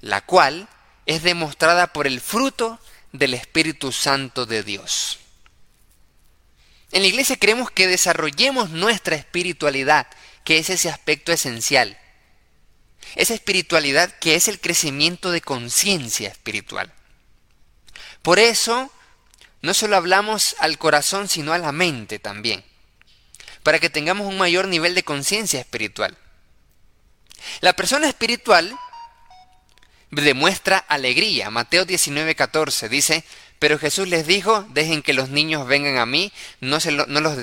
la 0.00 0.20
cual 0.22 0.68
es 1.04 1.22
demostrada 1.22 1.92
por 1.92 2.06
el 2.06 2.20
fruto 2.20 2.78
del 3.12 3.34
Espíritu 3.34 3.92
Santo 3.92 4.46
de 4.46 4.62
Dios. 4.62 5.18
En 6.90 7.02
la 7.02 7.08
iglesia 7.08 7.36
queremos 7.36 7.70
que 7.70 7.86
desarrollemos 7.86 8.70
nuestra 8.70 9.16
espiritualidad, 9.16 10.06
que 10.44 10.58
es 10.58 10.70
ese 10.70 10.88
aspecto 10.88 11.32
esencial. 11.32 11.98
Esa 13.14 13.34
espiritualidad 13.34 14.10
que 14.18 14.34
es 14.34 14.48
el 14.48 14.60
crecimiento 14.60 15.30
de 15.30 15.40
conciencia 15.40 16.28
espiritual. 16.28 16.92
Por 18.22 18.38
eso, 18.38 18.90
no 19.60 19.74
solo 19.74 19.96
hablamos 19.96 20.56
al 20.60 20.78
corazón, 20.78 21.28
sino 21.28 21.52
a 21.52 21.58
la 21.58 21.72
mente 21.72 22.18
también, 22.18 22.64
para 23.62 23.78
que 23.78 23.90
tengamos 23.90 24.26
un 24.26 24.38
mayor 24.38 24.68
nivel 24.68 24.94
de 24.94 25.02
conciencia 25.02 25.60
espiritual. 25.60 26.16
La 27.60 27.74
persona 27.74 28.08
espiritual 28.08 28.74
demuestra 30.10 30.78
alegría. 30.78 31.50
Mateo 31.50 31.86
19:14 31.86 32.88
dice, 32.88 33.24
pero 33.58 33.78
Jesús 33.78 34.08
les 34.08 34.26
dijo, 34.26 34.62
dejen 34.70 35.02
que 35.02 35.12
los 35.12 35.30
niños 35.30 35.66
vengan 35.66 35.98
a 35.98 36.06
mí, 36.06 36.32
no, 36.60 36.80
se 36.80 36.92
no, 36.92 37.04
los 37.06 37.36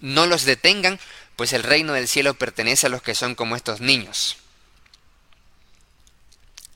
no 0.00 0.26
los 0.26 0.44
detengan, 0.44 0.98
pues 1.36 1.52
el 1.52 1.62
reino 1.62 1.92
del 1.92 2.08
cielo 2.08 2.34
pertenece 2.34 2.86
a 2.86 2.90
los 2.90 3.02
que 3.02 3.14
son 3.14 3.34
como 3.34 3.56
estos 3.56 3.80
niños. 3.80 4.36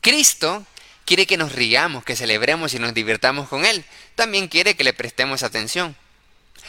Cristo 0.00 0.66
quiere 1.04 1.26
que 1.26 1.36
nos 1.36 1.52
riamos, 1.52 2.04
que 2.04 2.16
celebremos 2.16 2.74
y 2.74 2.78
nos 2.78 2.94
divirtamos 2.94 3.48
con 3.48 3.64
Él. 3.64 3.84
También 4.14 4.48
quiere 4.48 4.76
que 4.76 4.84
le 4.84 4.92
prestemos 4.92 5.42
atención. 5.42 5.96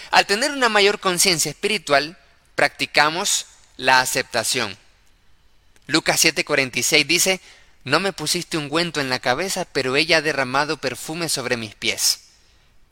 Al 0.10 0.26
tener 0.26 0.52
una 0.52 0.70
mayor 0.70 1.00
conciencia 1.00 1.52
espiritual, 1.52 2.18
practicamos 2.56 3.46
la 3.78 4.00
aceptación. 4.00 4.78
Lucas 5.88 6.24
7:46 6.24 7.06
dice, 7.06 7.42
no 7.84 8.00
me 8.00 8.14
pusiste 8.14 8.58
ungüento 8.58 9.02
en 9.02 9.10
la 9.10 9.20
cabeza, 9.20 9.66
pero 9.66 9.96
ella 9.96 10.18
ha 10.18 10.22
derramado 10.22 10.78
perfume 10.78 11.30
sobre 11.30 11.58
mis 11.58 11.76
pies. 11.76 12.22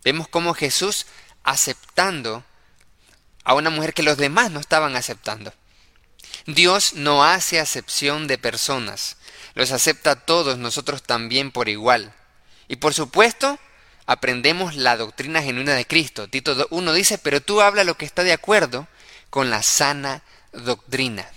Vemos 0.03 0.27
cómo 0.27 0.53
Jesús 0.53 1.05
aceptando 1.43 2.43
a 3.43 3.53
una 3.53 3.69
mujer 3.69 3.93
que 3.93 4.03
los 4.03 4.17
demás 4.17 4.51
no 4.51 4.59
estaban 4.59 4.95
aceptando. 4.95 5.53
Dios 6.45 6.93
no 6.93 7.23
hace 7.23 7.59
acepción 7.59 8.27
de 8.27 8.37
personas, 8.37 9.17
los 9.55 9.71
acepta 9.71 10.11
a 10.11 10.25
todos 10.25 10.57
nosotros 10.57 11.03
también 11.03 11.51
por 11.51 11.69
igual. 11.69 12.13
Y 12.67 12.77
por 12.77 12.93
supuesto, 12.93 13.59
aprendemos 14.05 14.75
la 14.75 14.97
doctrina 14.97 15.41
genuina 15.41 15.73
de 15.73 15.85
Cristo. 15.85 16.27
Tito 16.27 16.67
1 16.69 16.93
dice, 16.93 17.17
pero 17.17 17.41
tú 17.41 17.61
habla 17.61 17.83
lo 17.83 17.95
que 17.95 18.05
está 18.05 18.23
de 18.23 18.33
acuerdo 18.33 18.87
con 19.29 19.49
la 19.49 19.61
sana 19.61 20.23
doctrina. 20.51 21.29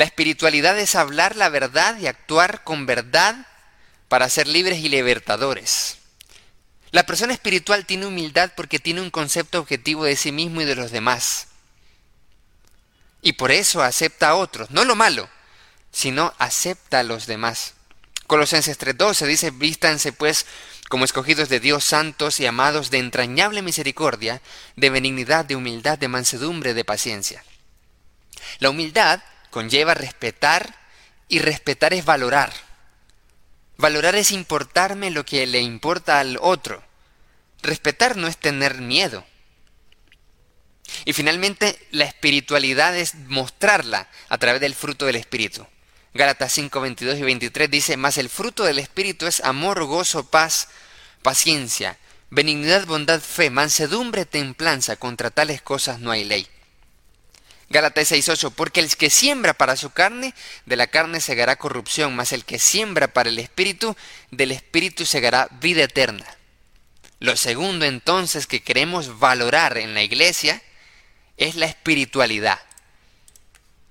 La 0.00 0.06
espiritualidad 0.06 0.78
es 0.78 0.94
hablar 0.94 1.36
la 1.36 1.50
verdad 1.50 1.98
y 1.98 2.06
actuar 2.06 2.64
con 2.64 2.86
verdad 2.86 3.46
para 4.08 4.30
ser 4.30 4.48
libres 4.48 4.78
y 4.78 4.88
libertadores. 4.88 5.98
La 6.90 7.04
persona 7.04 7.34
espiritual 7.34 7.84
tiene 7.84 8.06
humildad 8.06 8.52
porque 8.56 8.78
tiene 8.78 9.02
un 9.02 9.10
concepto 9.10 9.60
objetivo 9.60 10.04
de 10.04 10.16
sí 10.16 10.32
mismo 10.32 10.62
y 10.62 10.64
de 10.64 10.74
los 10.74 10.90
demás. 10.90 11.48
Y 13.20 13.34
por 13.34 13.50
eso 13.50 13.82
acepta 13.82 14.30
a 14.30 14.36
otros, 14.36 14.70
no 14.70 14.86
lo 14.86 14.96
malo, 14.96 15.28
sino 15.92 16.32
acepta 16.38 17.00
a 17.00 17.02
los 17.02 17.26
demás. 17.26 17.74
Colosenses 18.26 18.78
3.12 18.78 19.26
dice, 19.26 19.50
vístanse 19.50 20.14
pues 20.14 20.46
como 20.88 21.04
escogidos 21.04 21.50
de 21.50 21.60
Dios 21.60 21.84
santos 21.84 22.40
y 22.40 22.46
amados 22.46 22.90
de 22.90 23.00
entrañable 23.00 23.60
misericordia, 23.60 24.40
de 24.76 24.88
benignidad, 24.88 25.44
de 25.44 25.56
humildad, 25.56 25.98
de 25.98 26.08
mansedumbre, 26.08 26.72
de 26.72 26.86
paciencia. 26.86 27.44
La 28.60 28.70
humildad 28.70 29.20
conlleva 29.50 29.94
respetar 29.94 30.74
y 31.28 31.38
respetar 31.38 31.94
es 31.94 32.04
valorar. 32.04 32.52
Valorar 33.76 34.14
es 34.14 34.30
importarme 34.30 35.10
lo 35.10 35.24
que 35.24 35.46
le 35.46 35.60
importa 35.60 36.20
al 36.20 36.38
otro. 36.40 36.82
Respetar 37.62 38.16
no 38.16 38.26
es 38.26 38.36
tener 38.36 38.80
miedo. 38.80 39.24
Y 41.04 41.12
finalmente, 41.12 41.78
la 41.90 42.04
espiritualidad 42.04 42.96
es 42.96 43.14
mostrarla 43.14 44.08
a 44.28 44.38
través 44.38 44.60
del 44.60 44.74
fruto 44.74 45.06
del 45.06 45.16
Espíritu. 45.16 45.66
Gálatas 46.12 46.52
5, 46.52 46.80
22 46.80 47.18
y 47.18 47.22
23 47.22 47.70
dice, 47.70 47.96
Mas 47.96 48.18
el 48.18 48.28
fruto 48.28 48.64
del 48.64 48.78
Espíritu 48.78 49.26
es 49.26 49.40
amor, 49.40 49.84
gozo, 49.84 50.26
paz, 50.26 50.68
paciencia, 51.22 51.96
benignidad, 52.30 52.86
bondad, 52.86 53.20
fe, 53.20 53.50
mansedumbre, 53.50 54.26
templanza. 54.26 54.96
Contra 54.96 55.30
tales 55.30 55.62
cosas 55.62 56.00
no 56.00 56.10
hay 56.10 56.24
ley. 56.24 56.48
Gálatas 57.72 58.10
6:8, 58.10 58.50
porque 58.50 58.80
el 58.80 58.96
que 58.96 59.10
siembra 59.10 59.54
para 59.54 59.76
su 59.76 59.90
carne, 59.90 60.34
de 60.66 60.74
la 60.74 60.88
carne 60.88 61.20
segará 61.20 61.54
corrupción, 61.54 62.16
mas 62.16 62.32
el 62.32 62.44
que 62.44 62.58
siembra 62.58 63.06
para 63.12 63.28
el 63.28 63.38
espíritu, 63.38 63.96
del 64.32 64.50
espíritu 64.50 65.06
segará 65.06 65.46
vida 65.60 65.84
eterna. 65.84 66.26
Lo 67.20 67.36
segundo 67.36 67.84
entonces 67.84 68.48
que 68.48 68.60
queremos 68.60 69.20
valorar 69.20 69.78
en 69.78 69.94
la 69.94 70.02
iglesia 70.02 70.60
es 71.36 71.54
la 71.54 71.66
espiritualidad. 71.66 72.60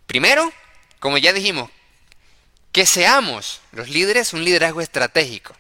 Primero, 0.08 0.52
como 1.00 1.18
ya 1.18 1.32
dijimos, 1.32 1.72
que 2.74 2.86
seamos 2.86 3.62
los 3.72 3.88
líderes 3.88 4.34
un 4.34 4.44
liderazgo 4.44 4.82
estratégico. 4.82 5.56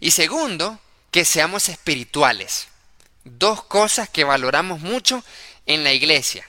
Y 0.00 0.12
segundo, 0.12 0.80
que 1.10 1.26
seamos 1.26 1.68
espirituales. 1.68 2.68
Dos 3.24 3.64
cosas 3.64 4.08
que 4.08 4.24
valoramos 4.24 4.80
mucho 4.80 5.22
en 5.66 5.84
la 5.84 5.92
iglesia 5.92 6.48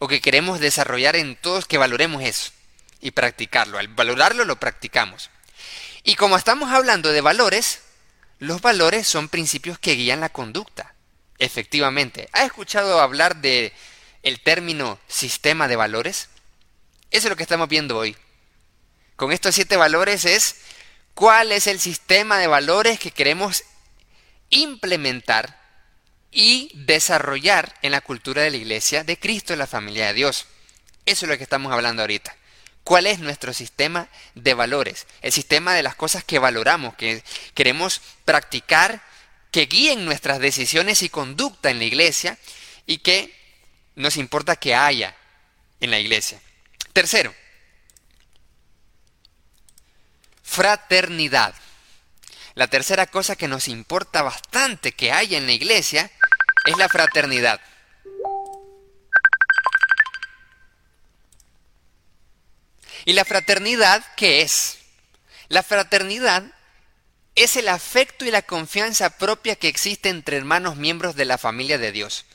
o 0.00 0.08
que 0.08 0.22
queremos 0.22 0.60
desarrollar 0.60 1.14
en 1.14 1.36
todos, 1.36 1.66
que 1.66 1.78
valoremos 1.78 2.22
eso 2.24 2.50
y 3.00 3.12
practicarlo. 3.12 3.78
Al 3.78 3.88
valorarlo 3.88 4.44
lo 4.46 4.56
practicamos. 4.56 5.30
Y 6.02 6.16
como 6.16 6.38
estamos 6.38 6.70
hablando 6.70 7.12
de 7.12 7.20
valores, 7.20 7.82
los 8.38 8.62
valores 8.62 9.06
son 9.06 9.28
principios 9.28 9.78
que 9.78 9.94
guían 9.94 10.20
la 10.20 10.30
conducta. 10.30 10.94
Efectivamente, 11.38 12.30
¿ha 12.32 12.44
escuchado 12.44 12.98
hablar 13.00 13.36
de 13.36 13.74
el 14.22 14.40
término 14.40 14.98
sistema 15.06 15.68
de 15.68 15.76
valores? 15.76 16.30
Eso 17.10 17.28
es 17.28 17.30
lo 17.30 17.36
que 17.36 17.42
estamos 17.42 17.68
viendo 17.68 17.98
hoy. 17.98 18.16
Con 19.16 19.32
estos 19.32 19.54
siete 19.54 19.76
valores 19.76 20.24
es 20.24 20.62
cuál 21.12 21.52
es 21.52 21.66
el 21.66 21.78
sistema 21.78 22.38
de 22.38 22.46
valores 22.46 22.98
que 22.98 23.10
queremos 23.10 23.64
implementar 24.48 25.59
y 26.30 26.70
desarrollar 26.74 27.74
en 27.82 27.92
la 27.92 28.00
cultura 28.00 28.42
de 28.42 28.50
la 28.50 28.56
iglesia 28.56 29.04
de 29.04 29.18
Cristo 29.18 29.52
en 29.52 29.58
la 29.58 29.66
familia 29.66 30.08
de 30.08 30.14
Dios. 30.14 30.46
Eso 31.06 31.26
es 31.26 31.30
lo 31.30 31.36
que 31.36 31.42
estamos 31.42 31.72
hablando 31.72 32.02
ahorita. 32.02 32.36
¿Cuál 32.84 33.06
es 33.06 33.18
nuestro 33.18 33.52
sistema 33.52 34.08
de 34.34 34.54
valores? 34.54 35.06
El 35.22 35.32
sistema 35.32 35.74
de 35.74 35.82
las 35.82 35.94
cosas 35.94 36.24
que 36.24 36.38
valoramos, 36.38 36.94
que 36.94 37.22
queremos 37.54 38.00
practicar, 38.24 39.02
que 39.50 39.66
guíen 39.66 40.04
nuestras 40.04 40.38
decisiones 40.38 41.02
y 41.02 41.08
conducta 41.08 41.70
en 41.70 41.78
la 41.78 41.84
iglesia 41.84 42.38
y 42.86 42.98
que 42.98 43.34
nos 43.96 44.16
importa 44.16 44.56
que 44.56 44.74
haya 44.74 45.16
en 45.80 45.90
la 45.90 45.98
iglesia. 45.98 46.40
Tercero, 46.92 47.34
fraternidad. 50.42 51.54
La 52.54 52.66
tercera 52.66 53.06
cosa 53.06 53.36
que 53.36 53.48
nos 53.48 53.68
importa 53.68 54.22
bastante 54.22 54.92
que 54.92 55.12
haya 55.12 55.38
en 55.38 55.46
la 55.46 55.52
iglesia 55.52 56.10
es 56.66 56.76
la 56.76 56.88
fraternidad. 56.88 57.60
¿Y 63.04 63.12
la 63.14 63.24
fraternidad 63.24 64.04
qué 64.16 64.42
es? 64.42 64.78
La 65.48 65.62
fraternidad 65.62 66.44
es 67.34 67.56
el 67.56 67.68
afecto 67.68 68.24
y 68.24 68.30
la 68.30 68.42
confianza 68.42 69.16
propia 69.16 69.56
que 69.56 69.68
existe 69.68 70.08
entre 70.08 70.36
hermanos 70.36 70.76
miembros 70.76 71.16
de 71.16 71.24
la 71.24 71.38
familia 71.38 71.78
de 71.78 71.92
Dios. 71.92 72.26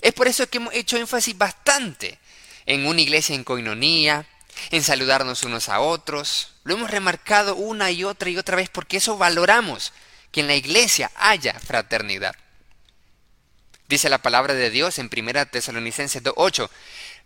Es 0.00 0.12
por 0.12 0.28
eso 0.28 0.48
que 0.48 0.58
hemos 0.58 0.74
hecho 0.74 0.96
énfasis 0.96 1.36
bastante 1.36 2.18
en 2.66 2.86
una 2.86 3.02
iglesia 3.02 3.34
en 3.34 3.44
coinonía, 3.44 4.26
en 4.70 4.82
saludarnos 4.82 5.44
unos 5.44 5.68
a 5.68 5.80
otros. 5.80 6.54
Lo 6.64 6.74
hemos 6.74 6.90
remarcado 6.90 7.56
una 7.56 7.90
y 7.90 8.04
otra 8.04 8.30
y 8.30 8.36
otra 8.36 8.56
vez 8.56 8.70
porque 8.70 8.96
eso 8.96 9.18
valoramos, 9.18 9.92
que 10.30 10.40
en 10.40 10.46
la 10.46 10.56
iglesia 10.56 11.10
haya 11.16 11.58
fraternidad. 11.60 12.34
Dice 13.94 14.08
la 14.08 14.18
palabra 14.18 14.54
de 14.54 14.70
Dios 14.70 14.98
en 14.98 15.08
1 15.08 15.46
Tesalonicenses 15.46 16.20
2.8, 16.20 16.68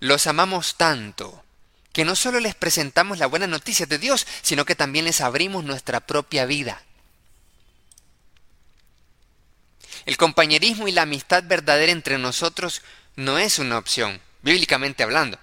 los 0.01 0.27
amamos 0.27 0.75
tanto 0.77 1.43
que 1.95 2.05
no 2.05 2.15
solo 2.15 2.41
les 2.41 2.55
presentamos 2.55 3.17
la 3.17 3.27
buena 3.27 3.47
noticia 3.47 3.87
de 3.87 3.97
Dios, 3.97 4.27
sino 4.43 4.67
que 4.67 4.75
también 4.75 5.07
les 5.07 5.23
abrimos 5.23 5.65
nuestra 5.65 6.01
propia 6.01 6.45
vida. 6.45 6.83
El 10.05 10.19
compañerismo 10.19 10.89
y 10.89 10.93
la 10.93 11.01
amistad 11.01 11.43
verdadera 11.45 11.91
entre 11.91 12.19
nosotros 12.19 12.83
no 13.17 13.39
es 13.39 13.59
una 13.59 13.79
opción, 13.79 14.21
bíblicamente 14.43 15.03
hablando, 15.03 15.39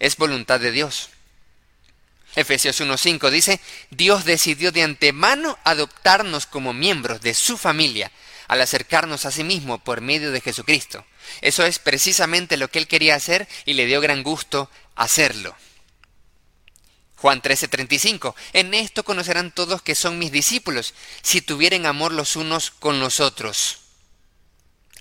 es 0.00 0.16
voluntad 0.16 0.58
de 0.58 0.72
Dios. 0.72 1.10
Efesios 2.34 2.80
1.5 2.80 3.30
dice, 3.30 3.60
Dios 3.90 4.24
decidió 4.24 4.72
de 4.72 4.82
antemano 4.82 5.56
adoptarnos 5.62 6.46
como 6.46 6.72
miembros 6.72 7.20
de 7.20 7.34
su 7.34 7.56
familia 7.56 8.10
al 8.48 8.60
acercarnos 8.60 9.24
a 9.24 9.30
sí 9.30 9.44
mismo 9.44 9.78
por 9.78 10.00
medio 10.00 10.32
de 10.32 10.40
Jesucristo. 10.40 11.04
Eso 11.40 11.64
es 11.64 11.78
precisamente 11.78 12.56
lo 12.56 12.68
que 12.68 12.78
él 12.78 12.88
quería 12.88 13.14
hacer 13.14 13.46
y 13.64 13.74
le 13.74 13.86
dio 13.86 14.00
gran 14.00 14.22
gusto 14.22 14.70
hacerlo. 14.96 15.54
Juan 17.16 17.42
13:35, 17.42 18.34
en 18.52 18.74
esto 18.74 19.04
conocerán 19.04 19.52
todos 19.52 19.82
que 19.82 19.94
son 19.94 20.18
mis 20.18 20.32
discípulos, 20.32 20.94
si 21.22 21.40
tuvieren 21.40 21.86
amor 21.86 22.12
los 22.12 22.36
unos 22.36 22.70
con 22.70 23.00
los 23.00 23.20
otros. 23.20 23.78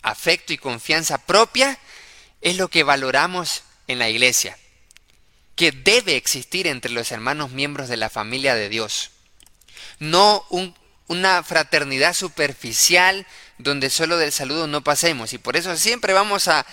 Afecto 0.02 0.54
y 0.54 0.58
confianza 0.58 1.26
propia 1.26 1.80
es 2.42 2.58
lo 2.58 2.70
que 2.70 2.84
valoramos 2.84 3.64
en 3.88 4.00
la 4.00 4.10
iglesia 4.10 4.58
que 5.58 5.72
debe 5.72 6.16
existir 6.16 6.68
entre 6.68 6.92
los 6.92 7.12
hermanos 7.12 7.50
miembros 7.50 7.90
de 7.90 7.98
la 7.98 8.12
familia 8.12 8.54
de 8.54 8.70
Dios. 8.70 9.10
No 9.98 10.46
una 11.08 11.44
fraternidad 11.44 12.14
superficial 12.14 13.26
donde 13.58 13.90
solo 13.90 14.18
del 14.18 14.32
saludo 14.32 14.68
no 14.68 14.84
pasemos. 14.84 15.34
Y 15.34 15.38
por 15.38 15.58
eso 15.58 15.76
siempre 15.78 16.14
vamos 16.14 16.48
a, 16.48 16.66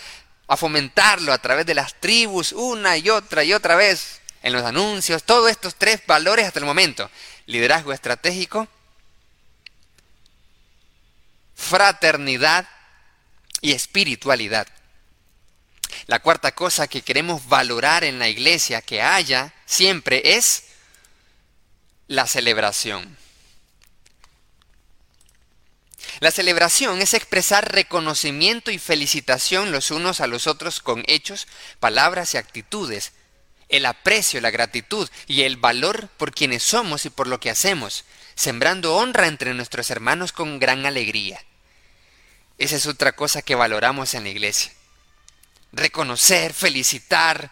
a 0.46 0.56
fomentarlo 0.56 1.32
a 1.32 1.38
través 1.38 1.66
de 1.66 1.74
las 1.74 2.00
tribus, 2.00 2.52
una 2.52 2.96
y 2.96 3.08
otra 3.10 3.44
y 3.44 3.52
otra 3.52 3.76
vez, 3.76 4.20
en 4.42 4.52
los 4.52 4.64
anuncios, 4.64 5.24
todos 5.24 5.50
estos 5.50 5.74
tres 5.76 6.00
valores 6.06 6.46
hasta 6.46 6.58
el 6.58 6.66
momento. 6.66 7.10
Liderazgo 7.46 7.92
estratégico, 7.92 8.68
fraternidad 11.54 12.68
y 13.60 13.72
espiritualidad. 13.72 14.66
La 16.06 16.18
cuarta 16.18 16.52
cosa 16.52 16.88
que 16.88 17.02
queremos 17.02 17.46
valorar 17.48 18.04
en 18.04 18.18
la 18.18 18.28
iglesia 18.28 18.82
que 18.82 19.00
haya 19.00 19.54
siempre 19.64 20.36
es 20.36 20.64
la 22.08 22.26
celebración. 22.26 23.16
La 26.20 26.30
celebración 26.30 27.00
es 27.02 27.14
expresar 27.14 27.72
reconocimiento 27.72 28.70
y 28.70 28.78
felicitación 28.78 29.72
los 29.72 29.90
unos 29.90 30.20
a 30.20 30.26
los 30.26 30.46
otros 30.46 30.80
con 30.80 31.04
hechos, 31.06 31.46
palabras 31.80 32.34
y 32.34 32.36
actitudes, 32.38 33.12
el 33.68 33.86
aprecio, 33.86 34.40
la 34.40 34.50
gratitud 34.50 35.08
y 35.26 35.42
el 35.42 35.56
valor 35.56 36.08
por 36.16 36.32
quienes 36.32 36.62
somos 36.62 37.06
y 37.06 37.10
por 37.10 37.26
lo 37.26 37.40
que 37.40 37.50
hacemos, 37.50 38.04
sembrando 38.34 38.96
honra 38.96 39.26
entre 39.26 39.54
nuestros 39.54 39.90
hermanos 39.90 40.32
con 40.32 40.58
gran 40.58 40.86
alegría. 40.86 41.44
Esa 42.58 42.76
es 42.76 42.86
otra 42.86 43.12
cosa 43.12 43.42
que 43.42 43.54
valoramos 43.54 44.14
en 44.14 44.24
la 44.24 44.30
iglesia 44.30 44.72
reconocer, 45.74 46.52
felicitar, 46.52 47.50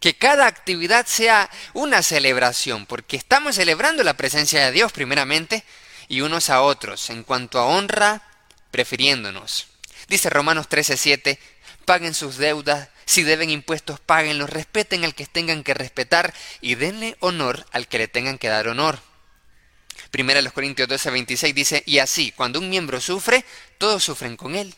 que 0.00 0.14
cada 0.14 0.46
actividad 0.46 1.06
sea 1.06 1.48
una 1.72 2.02
celebración, 2.02 2.86
porque 2.86 3.16
estamos 3.16 3.56
celebrando 3.56 4.02
la 4.02 4.16
presencia 4.16 4.64
de 4.64 4.72
Dios 4.72 4.92
primeramente 4.92 5.64
y 6.08 6.20
unos 6.20 6.50
a 6.50 6.62
otros, 6.62 7.10
en 7.10 7.24
cuanto 7.24 7.58
a 7.58 7.66
honra, 7.66 8.22
prefiriéndonos. 8.70 9.68
Dice 10.08 10.30
Romanos 10.30 10.68
13:7, 10.68 11.38
paguen 11.84 12.14
sus 12.14 12.36
deudas, 12.36 12.88
si 13.06 13.22
deben 13.22 13.50
impuestos, 13.50 14.00
páguenlos, 14.00 14.50
respeten 14.50 15.04
al 15.04 15.14
que 15.14 15.26
tengan 15.26 15.62
que 15.62 15.74
respetar 15.74 16.34
y 16.60 16.74
denle 16.74 17.16
honor 17.20 17.66
al 17.72 17.88
que 17.88 17.98
le 17.98 18.08
tengan 18.08 18.38
que 18.38 18.48
dar 18.48 18.68
honor. 18.68 19.00
Primera 20.10 20.42
los 20.42 20.52
Corintios 20.52 20.88
12:26 20.88 21.52
dice, 21.54 21.82
y 21.86 21.98
así, 21.98 22.32
cuando 22.32 22.58
un 22.58 22.70
miembro 22.70 23.00
sufre, 23.00 23.44
todos 23.78 24.04
sufren 24.04 24.36
con 24.36 24.54
él 24.54 24.74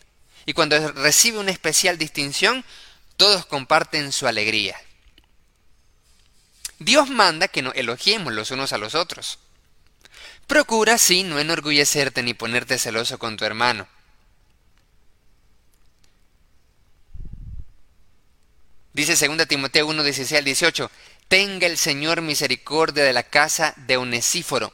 y 0.47 0.53
cuando 0.53 0.93
recibe 0.93 1.39
una 1.39 1.51
especial 1.51 1.99
distinción, 1.99 2.65
todos 3.17 3.45
comparten 3.47 4.13
su 4.13 4.29
alegría. 4.29 4.77
Dios 6.79 7.11
manda 7.11 7.49
que 7.49 7.63
nos 7.63 7.75
elogiemos 7.75 8.33
los 8.33 8.53
unos 8.53 8.73
a 8.73 8.79
los 8.79 8.95
otros. 8.95 9.41
Procura, 10.47 10.97
sí, 10.97 11.25
no 11.25 11.39
enorgullecerte 11.41 12.23
ni 12.23 12.33
ponerte 12.33 12.79
celoso 12.79 13.19
con 13.19 13.37
tu 13.37 13.45
hermano. 13.45 13.89
Dice 18.93 19.27
2 19.27 19.49
Timoteo 19.49 19.87
1, 19.89 20.03
16 20.03 20.39
al 20.39 20.45
18, 20.45 20.91
Tenga 21.29 21.67
el 21.67 21.77
Señor 21.77 22.23
misericordia 22.23 23.05
de 23.05 23.13
la 23.13 23.25
casa 23.25 23.75
de 23.77 23.97
Onesíforo, 23.97 24.73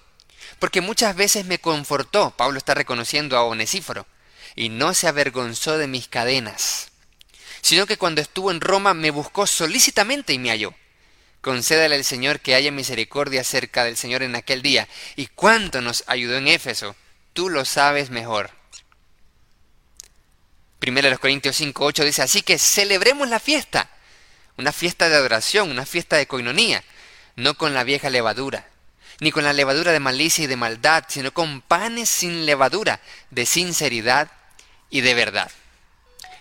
porque 0.59 0.83
muchas 0.83 1.17
veces 1.17 1.47
me 1.47 1.59
confortó, 1.59 2.31
Pablo 2.37 2.59
está 2.59 2.75
reconociendo 2.75 3.39
a 3.39 3.45
Onesíforo, 3.45 4.07
y 4.55 4.69
no 4.69 4.93
se 4.93 5.09
avergonzó 5.09 5.79
de 5.79 5.89
mis 5.89 6.09
cadenas, 6.09 6.89
sino 7.63 7.87
que 7.87 7.97
cuando 7.97 8.21
estuvo 8.21 8.51
en 8.51 8.61
Roma 8.61 8.93
me 8.93 9.11
buscó 9.11 9.47
solícitamente 9.47 10.35
y 10.35 10.39
me 10.39 10.51
halló. 10.51 10.75
Concédale 11.43 11.97
al 11.97 12.05
Señor 12.05 12.39
que 12.39 12.55
haya 12.55 12.71
misericordia 12.71 13.43
cerca 13.43 13.83
del 13.83 13.97
Señor 13.97 14.23
en 14.23 14.37
aquel 14.37 14.63
día. 14.63 14.87
¿Y 15.17 15.27
cuánto 15.27 15.81
nos 15.81 16.05
ayudó 16.07 16.37
en 16.37 16.47
Éfeso? 16.47 16.95
Tú 17.33 17.49
lo 17.49 17.65
sabes 17.65 18.11
mejor. 18.11 18.51
Primero 20.79 21.11
los 21.11 21.19
Corintios 21.19 21.61
5.8 21.61 22.05
dice, 22.05 22.23
así 22.23 22.43
que 22.43 22.59
celebremos 22.59 23.29
la 23.29 23.41
fiesta. 23.41 23.91
Una 24.57 24.71
fiesta 24.71 25.09
de 25.09 25.17
adoración, 25.17 25.69
una 25.71 25.85
fiesta 25.85 26.17
de 26.17 26.29
coinonía, 26.29 26.85
no 27.35 27.55
con 27.55 27.75
la 27.75 27.83
vieja 27.83 28.09
levadura, 28.09 28.69
ni 29.19 29.33
con 29.33 29.43
la 29.43 29.53
levadura 29.53 29.91
de 29.91 29.99
malicia 30.01 30.45
y 30.45 30.49
de 30.49 30.57
maldad, 30.57 31.05
sino 31.09 31.33
con 31.35 31.61
panes 31.61 32.09
sin 32.09 32.47
levadura, 32.47 33.01
de 33.31 33.47
sinceridad 33.47 34.31
y 34.91 35.01
de 35.01 35.15
verdad. 35.15 35.51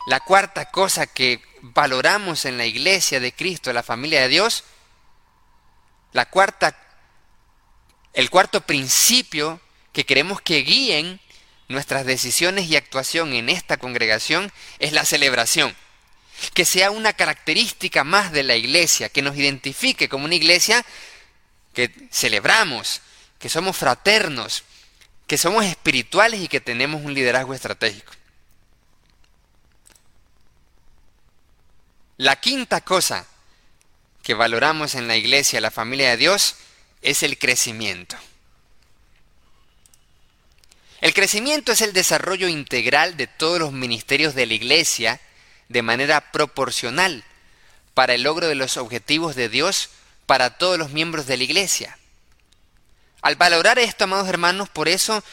La 0.06 0.20
cuarta 0.20 0.66
cosa 0.70 1.08
que 1.08 1.42
valoramos 1.62 2.46
en 2.46 2.58
la 2.58 2.68
iglesia 2.68 3.20
de 3.20 3.32
Cristo, 3.34 3.74
la 3.74 3.84
familia 3.84 4.22
de 4.22 4.28
Dios, 4.28 4.64
la 6.14 6.26
cuarta, 6.26 6.78
el 8.14 8.30
cuarto 8.30 8.62
principio 8.62 9.62
que 9.94 10.06
queremos 10.06 10.42
que 10.42 10.60
guíen 10.60 11.20
nuestras 11.68 12.06
decisiones 12.06 12.68
y 12.68 12.76
actuación 12.76 13.34
en 13.34 13.50
esta 13.50 13.78
congregación 13.78 14.52
es 14.80 14.94
la 14.94 15.06
celebración. 15.06 15.76
Que 16.54 16.66
sea 16.66 16.92
una 16.92 17.14
característica 17.14 18.04
más 18.04 18.32
de 18.32 18.44
la 18.44 18.56
iglesia, 18.56 19.10
que 19.10 19.22
nos 19.22 19.38
identifique 19.38 20.10
como 20.10 20.26
una 20.26 20.36
iglesia 20.36 20.86
que 21.74 21.92
celebramos, 22.12 23.02
que 23.40 23.50
somos 23.50 23.78
fraternos, 23.78 24.64
que 25.28 25.38
somos 25.38 25.66
espirituales 25.66 26.42
y 26.42 26.48
que 26.48 26.60
tenemos 26.60 27.04
un 27.04 27.14
liderazgo 27.14 27.54
estratégico. 27.54 28.12
La 32.18 32.36
quinta 32.36 32.82
cosa 32.82 33.26
que 34.24 34.34
valoramos 34.34 34.96
en 34.96 35.08
la 35.08 35.16
iglesia, 35.16 35.62
la 35.62 35.72
familia 35.72 36.12
de 36.12 36.18
Dios, 36.18 36.56
es 37.02 37.24
el 37.24 37.38
crecimiento. 37.38 38.16
El 41.00 41.14
crecimiento 41.14 41.72
es 41.72 41.82
el 41.82 41.94
desarrollo 41.94 42.48
integral 42.48 43.18
de 43.18 43.26
todos 43.26 43.60
los 43.60 43.72
ministerios 43.72 44.36
de 44.36 44.46
la 44.46 44.54
iglesia 44.54 45.20
de 45.68 45.82
manera 45.82 46.32
proporcional 46.32 47.24
para 47.96 48.14
el 48.14 48.24
logro 48.24 48.48
de 48.48 48.56
los 48.56 48.78
objetivos 48.78 49.36
de 49.36 49.50
Dios 49.50 49.90
para 50.28 50.58
todos 50.58 50.78
los 50.78 50.92
miembros 50.92 51.26
de 51.26 51.38
la 51.38 51.44
iglesia. 51.44 51.98
Al 53.24 53.36
valorar 53.36 53.80
esto, 53.80 54.04
amados 54.04 54.30
hermanos, 54.30 54.70
por 54.70 54.88
eso 54.88 55.24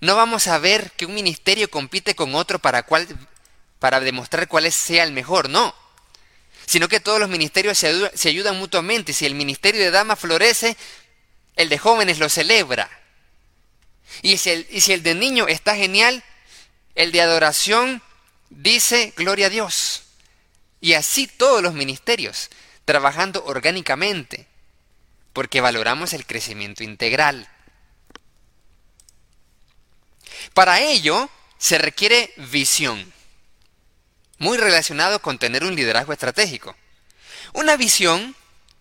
no 0.00 0.14
vamos 0.14 0.46
a 0.46 0.58
ver 0.58 0.92
que 0.92 1.06
un 1.06 1.14
ministerio 1.14 1.70
compite 1.70 2.14
con 2.14 2.34
otro 2.34 2.58
para, 2.58 2.82
cual, 2.82 3.06
para 3.78 4.00
demostrar 4.00 4.46
cuál 4.46 4.70
sea 4.70 5.04
el 5.04 5.12
mejor, 5.12 5.48
no 5.48 5.74
sino 6.66 6.88
que 6.88 7.00
todos 7.00 7.20
los 7.20 7.28
ministerios 7.28 7.78
se, 7.78 8.28
ayudan 8.28 8.58
mutuamente. 8.58 9.12
Si 9.12 9.24
el 9.24 9.34
ministerio 9.34 9.80
de 9.80 9.92
damas 9.92 10.18
florece, 10.18 10.76
el 11.54 11.68
de 11.68 11.78
jóvenes 11.78 12.18
lo 12.18 12.28
celebra. 12.28 12.90
Y 14.22 14.36
si, 14.36 14.50
el, 14.50 14.66
y 14.70 14.80
si 14.80 14.92
el 14.92 15.02
de 15.02 15.14
niño 15.14 15.46
está 15.46 15.76
genial, 15.76 16.24
el 16.94 17.12
de 17.12 17.22
adoración 17.22 18.02
dice 18.50 19.12
gloria 19.16 19.46
a 19.46 19.50
Dios. 19.50 20.02
Y 20.80 20.94
así 20.94 21.28
todos 21.28 21.62
los 21.62 21.74
ministerios, 21.74 22.50
trabajando 22.84 23.44
orgánicamente, 23.44 24.46
porque 25.32 25.60
valoramos 25.60 26.12
el 26.12 26.26
crecimiento 26.26 26.82
integral. 26.82 27.48
Para 30.52 30.80
ello 30.80 31.30
se 31.58 31.78
requiere 31.78 32.32
visión 32.36 33.12
muy 34.38 34.58
relacionado 34.58 35.20
con 35.20 35.38
tener 35.38 35.64
un 35.64 35.74
liderazgo 35.74 36.12
estratégico. 36.12 36.76
Una 37.52 37.76
visión 37.76 38.34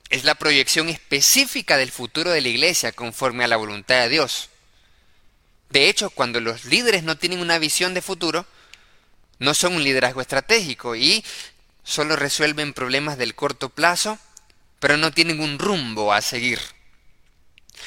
es 0.10 0.24
la 0.24 0.36
proyección 0.36 0.90
específica 0.90 1.78
del 1.78 1.92
futuro 1.92 2.32
de 2.32 2.42
la 2.42 2.50
iglesia 2.50 2.92
conforme 2.92 3.44
a 3.44 3.48
la 3.48 3.58
voluntad 3.58 4.02
de 4.02 4.10
Dios. 4.10 4.50
De 5.70 5.90
hecho, 5.90 6.10
cuando 6.10 6.40
los 6.40 6.66
líderes 6.66 7.04
no 7.04 7.18
tienen 7.18 7.40
una 7.40 7.58
visión 7.58 7.94
de 7.94 8.02
futuro, 8.02 8.46
no 9.40 9.54
son 9.54 9.76
un 9.76 9.84
liderazgo 9.84 10.22
estratégico 10.22 10.96
y 10.96 11.24
solo 11.84 12.16
resuelven 12.16 12.74
problemas 12.74 13.18
del 13.18 13.36
corto 13.36 13.70
plazo, 13.70 14.20
pero 14.80 14.98
no 14.98 15.12
tienen 15.12 15.40
un 15.40 15.60
rumbo 15.60 16.14
a 16.14 16.22
seguir. 16.22 16.60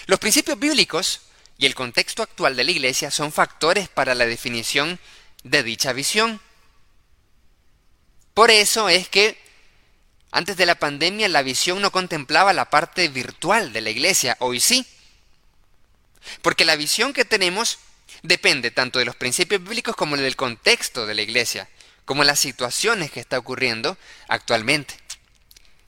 Los 0.07 0.19
principios 0.19 0.59
bíblicos 0.59 1.21
y 1.57 1.67
el 1.67 1.75
contexto 1.75 2.23
actual 2.23 2.57
de 2.57 2.65
la 2.65 2.71
iglesia 2.71 3.11
son 3.11 3.33
factores 3.33 3.89
para 3.89 4.15
la 4.15 4.27
definición 4.27 4.99
de 5.43 5.63
dicha 5.63 5.93
visión. 5.93 6.41
Por 8.39 8.53
eso 8.53 8.89
es 8.89 9.09
que 9.09 9.37
antes 10.31 10.57
de 10.57 10.65
la 10.65 10.77
pandemia 10.77 11.27
la 11.27 11.43
visión 11.43 11.83
no 11.83 11.91
contemplaba 11.91 12.53
la 12.53 12.71
parte 12.71 13.09
virtual 13.09 13.73
de 13.73 13.81
la 13.81 13.91
iglesia, 13.91 14.37
hoy 14.39 14.61
sí. 14.61 14.87
Porque 16.41 16.65
la 16.65 16.77
visión 16.77 17.13
que 17.13 17.25
tenemos 17.25 17.81
depende 18.23 18.71
tanto 18.71 19.01
de 19.01 19.07
los 19.07 19.17
principios 19.17 19.61
bíblicos 19.61 19.97
como 19.97 20.17
del 20.17 20.37
contexto 20.37 21.05
de 21.05 21.15
la 21.17 21.23
iglesia, 21.23 21.69
como 22.05 22.23
las 22.23 22.39
situaciones 22.39 23.11
que 23.11 23.19
está 23.19 23.41
ocurriendo 23.41 23.99
actualmente. 24.29 24.95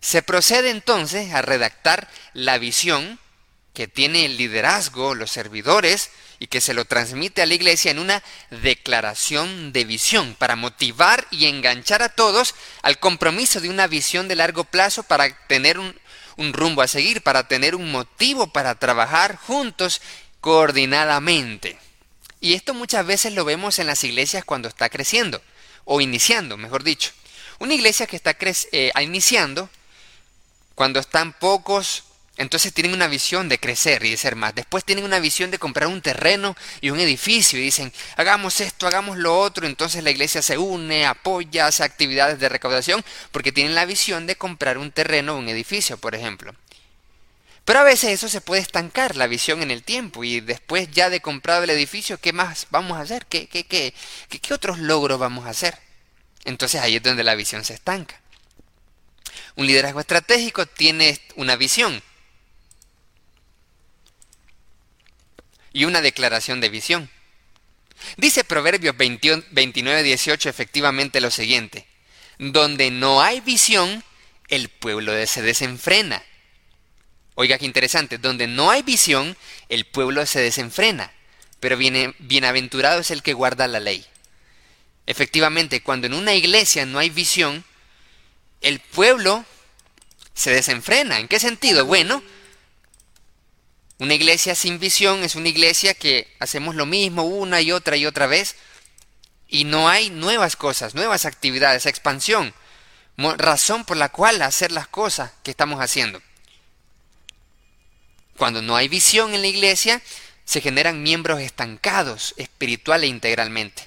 Se 0.00 0.20
procede 0.20 0.70
entonces 0.70 1.32
a 1.32 1.42
redactar 1.42 2.10
la 2.34 2.58
visión 2.58 3.20
que 3.74 3.86
tiene 3.86 4.24
el 4.24 4.36
liderazgo, 4.36 5.14
los 5.14 5.30
servidores, 5.30 6.10
y 6.40 6.46
que 6.46 6.62
se 6.62 6.72
lo 6.72 6.86
transmite 6.86 7.42
a 7.42 7.46
la 7.46 7.54
iglesia 7.54 7.90
en 7.90 7.98
una 7.98 8.22
declaración 8.50 9.72
de 9.72 9.84
visión 9.84 10.34
para 10.38 10.56
motivar 10.56 11.28
y 11.30 11.44
enganchar 11.44 12.02
a 12.02 12.08
todos 12.08 12.54
al 12.80 12.98
compromiso 12.98 13.60
de 13.60 13.68
una 13.68 13.86
visión 13.86 14.26
de 14.26 14.36
largo 14.36 14.64
plazo 14.64 15.02
para 15.02 15.28
tener 15.46 15.78
un, 15.78 15.94
rumbo 16.54 16.80
a 16.80 16.88
seguir, 16.88 17.22
para 17.22 17.46
tener 17.46 17.74
un 17.74 17.92
motivo 17.92 18.46
para 18.46 18.74
trabajar 18.74 19.36
juntos 19.36 20.00
coordinadamente. 20.40 21.78
Y 22.40 22.54
esto 22.54 22.72
muchas 22.72 23.04
veces 23.04 23.34
lo 23.34 23.44
vemos 23.44 23.78
en 23.78 23.86
las 23.86 24.02
iglesias 24.02 24.42
cuando 24.46 24.68
está 24.68 24.88
creciendo, 24.88 25.42
o 25.84 26.00
iniciando, 26.00 26.56
mejor 26.56 26.82
dicho. 26.82 27.12
Una 27.58 27.74
iglesia 27.74 28.06
que 28.06 28.16
está 28.16 28.34
eh, 28.40 28.90
iniciando, 29.02 29.68
cuando 30.74 31.00
están 31.00 31.34
pocos, 31.34 32.04
entonces 32.36 32.72
tienen 32.72 32.94
una 32.94 33.06
visión 33.06 33.48
de 33.48 33.58
crecer 33.58 34.04
y 34.04 34.10
de 34.10 34.16
ser 34.16 34.34
más. 34.34 34.54
Después 34.54 34.84
tienen 34.84 35.04
una 35.04 35.18
visión 35.18 35.50
de 35.50 35.58
comprar 35.58 35.88
un 35.88 36.00
terreno 36.00 36.56
y 36.80 36.90
un 36.90 36.98
edificio 36.98 37.58
y 37.58 37.62
dicen, 37.62 37.92
hagamos 38.16 38.60
esto, 38.60 38.86
hagamos 38.86 39.18
lo 39.18 39.38
otro. 39.38 39.66
Entonces 39.66 40.02
la 40.02 40.10
iglesia 40.10 40.40
se 40.40 40.56
une, 40.56 41.04
apoya, 41.04 41.66
hace 41.66 41.84
actividades 41.84 42.38
de 42.38 42.48
recaudación 42.48 43.04
porque 43.30 43.52
tienen 43.52 43.74
la 43.74 43.84
visión 43.84 44.26
de 44.26 44.36
comprar 44.36 44.78
un 44.78 44.90
terreno 44.90 45.34
o 45.34 45.38
un 45.38 45.48
edificio, 45.48 45.98
por 45.98 46.14
ejemplo. 46.14 46.54
Pero 47.64 47.80
a 47.80 47.84
veces 47.84 48.10
eso 48.10 48.28
se 48.28 48.40
puede 48.40 48.62
estancar, 48.62 49.16
la 49.16 49.26
visión 49.26 49.62
en 49.62 49.70
el 49.70 49.84
tiempo, 49.84 50.24
y 50.24 50.40
después 50.40 50.90
ya 50.90 51.10
de 51.10 51.20
comprado 51.20 51.62
el 51.62 51.70
edificio, 51.70 52.18
¿qué 52.18 52.32
más 52.32 52.66
vamos 52.70 52.98
a 52.98 53.02
hacer? 53.02 53.26
¿Qué, 53.26 53.48
qué, 53.48 53.64
qué, 53.64 53.94
qué, 54.28 54.54
otros 54.54 54.78
logros 54.78 55.20
vamos 55.20 55.46
a 55.46 55.50
hacer? 55.50 55.78
Entonces 56.44 56.80
ahí 56.80 56.96
es 56.96 57.02
donde 57.02 57.22
la 57.22 57.34
visión 57.34 57.64
se 57.64 57.74
estanca. 57.74 58.20
Un 59.56 59.66
liderazgo 59.66 60.00
estratégico 60.00 60.66
tiene 60.66 61.20
una 61.36 61.54
visión 61.54 62.02
y 65.72 65.84
una 65.84 66.00
declaración 66.00 66.60
de 66.60 66.68
visión. 66.68 67.10
Dice 68.16 68.44
Proverbios 68.44 68.96
29, 68.96 70.02
18 70.02 70.48
efectivamente 70.48 71.20
lo 71.20 71.30
siguiente, 71.30 71.86
donde 72.38 72.90
no 72.90 73.22
hay 73.22 73.40
visión, 73.40 74.02
el 74.48 74.68
pueblo 74.68 75.12
se 75.26 75.42
desenfrena 75.42 76.24
Oiga 77.40 77.56
qué 77.56 77.64
interesante, 77.64 78.18
donde 78.18 78.46
no 78.46 78.70
hay 78.70 78.82
visión, 78.82 79.34
el 79.70 79.86
pueblo 79.86 80.26
se 80.26 80.40
desenfrena, 80.40 81.10
pero 81.58 81.78
bienaventurado 81.78 83.00
es 83.00 83.10
el 83.10 83.22
que 83.22 83.32
guarda 83.32 83.66
la 83.66 83.80
ley. 83.80 84.04
Efectivamente, 85.06 85.82
cuando 85.82 86.06
en 86.06 86.12
una 86.12 86.34
iglesia 86.34 86.84
no 86.84 86.98
hay 86.98 87.08
visión, 87.08 87.64
el 88.60 88.80
pueblo 88.80 89.46
se 90.34 90.50
desenfrena. 90.50 91.18
¿En 91.18 91.28
qué 91.28 91.40
sentido? 91.40 91.86
Bueno, 91.86 92.22
una 94.00 94.14
iglesia 94.14 94.54
sin 94.54 94.78
visión 94.78 95.22
es 95.22 95.34
una 95.34 95.50
iglesia 95.50 95.92
que 95.92 96.34
hacemos 96.40 96.74
lo 96.74 96.86
mismo 96.86 97.22
una 97.22 97.60
y 97.60 97.70
otra 97.70 97.98
y 97.98 98.06
otra 98.06 98.26
vez 98.26 98.56
y 99.46 99.64
no 99.64 99.90
hay 99.90 100.08
nuevas 100.08 100.56
cosas, 100.56 100.94
nuevas 100.94 101.26
actividades, 101.26 101.84
expansión, 101.84 102.54
razón 103.36 103.84
por 103.84 103.98
la 103.98 104.08
cual 104.08 104.40
hacer 104.40 104.72
las 104.72 104.88
cosas 104.88 105.32
que 105.42 105.50
estamos 105.50 105.80
haciendo. 105.80 106.22
Cuando 108.38 108.62
no 108.62 108.74
hay 108.74 108.88
visión 108.88 109.34
en 109.34 109.42
la 109.42 109.48
iglesia, 109.48 110.00
se 110.46 110.62
generan 110.62 111.02
miembros 111.02 111.40
estancados 111.40 112.32
espiritual 112.38 113.04
e 113.04 113.08
integralmente. 113.08 113.86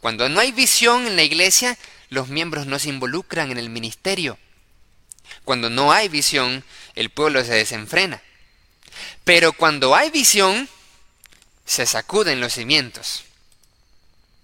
Cuando 0.00 0.28
no 0.28 0.38
hay 0.38 0.52
visión 0.52 1.04
en 1.08 1.16
la 1.16 1.24
iglesia, 1.24 1.76
los 2.10 2.28
miembros 2.28 2.66
no 2.66 2.78
se 2.78 2.90
involucran 2.90 3.50
en 3.50 3.58
el 3.58 3.70
ministerio. 3.70 4.38
Cuando 5.44 5.68
no 5.68 5.90
hay 5.90 6.08
visión, 6.08 6.64
el 6.94 7.10
pueblo 7.10 7.42
se 7.44 7.54
desenfrena. 7.54 8.22
Pero 9.24 9.52
cuando 9.52 9.94
hay 9.94 10.10
visión, 10.10 10.68
se 11.64 11.86
sacuden 11.86 12.40
los 12.40 12.54
cimientos. 12.54 13.24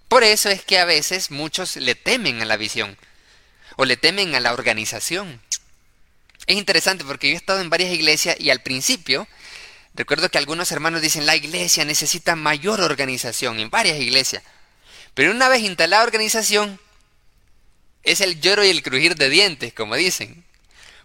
Por 0.07 0.23
eso 0.23 0.49
es 0.49 0.63
que 0.63 0.79
a 0.79 0.85
veces 0.85 1.31
muchos 1.31 1.75
le 1.75 1.95
temen 1.95 2.41
a 2.41 2.45
la 2.45 2.57
visión 2.57 2.97
o 3.75 3.85
le 3.85 3.97
temen 3.97 4.33
a 4.35 4.39
la 4.39 4.53
organización. 4.53 5.41
Es 6.47 6.57
interesante 6.57 7.05
porque 7.05 7.27
yo 7.27 7.33
he 7.33 7.37
estado 7.37 7.61
en 7.61 7.69
varias 7.69 7.91
iglesias 7.91 8.35
y 8.39 8.49
al 8.49 8.61
principio 8.61 9.27
recuerdo 9.93 10.29
que 10.29 10.37
algunos 10.37 10.71
hermanos 10.71 11.01
dicen 11.01 11.25
la 11.25 11.35
iglesia 11.35 11.85
necesita 11.85 12.35
mayor 12.35 12.81
organización 12.81 13.59
en 13.59 13.69
varias 13.69 13.99
iglesias. 13.99 14.41
Pero 15.13 15.31
una 15.31 15.49
vez 15.49 15.61
instalada 15.61 16.03
organización, 16.03 16.79
es 18.03 18.21
el 18.21 18.39
lloro 18.41 18.63
y 18.63 18.69
el 18.69 18.81
crujir 18.81 19.15
de 19.15 19.29
dientes, 19.29 19.73
como 19.73 19.95
dicen. 19.95 20.45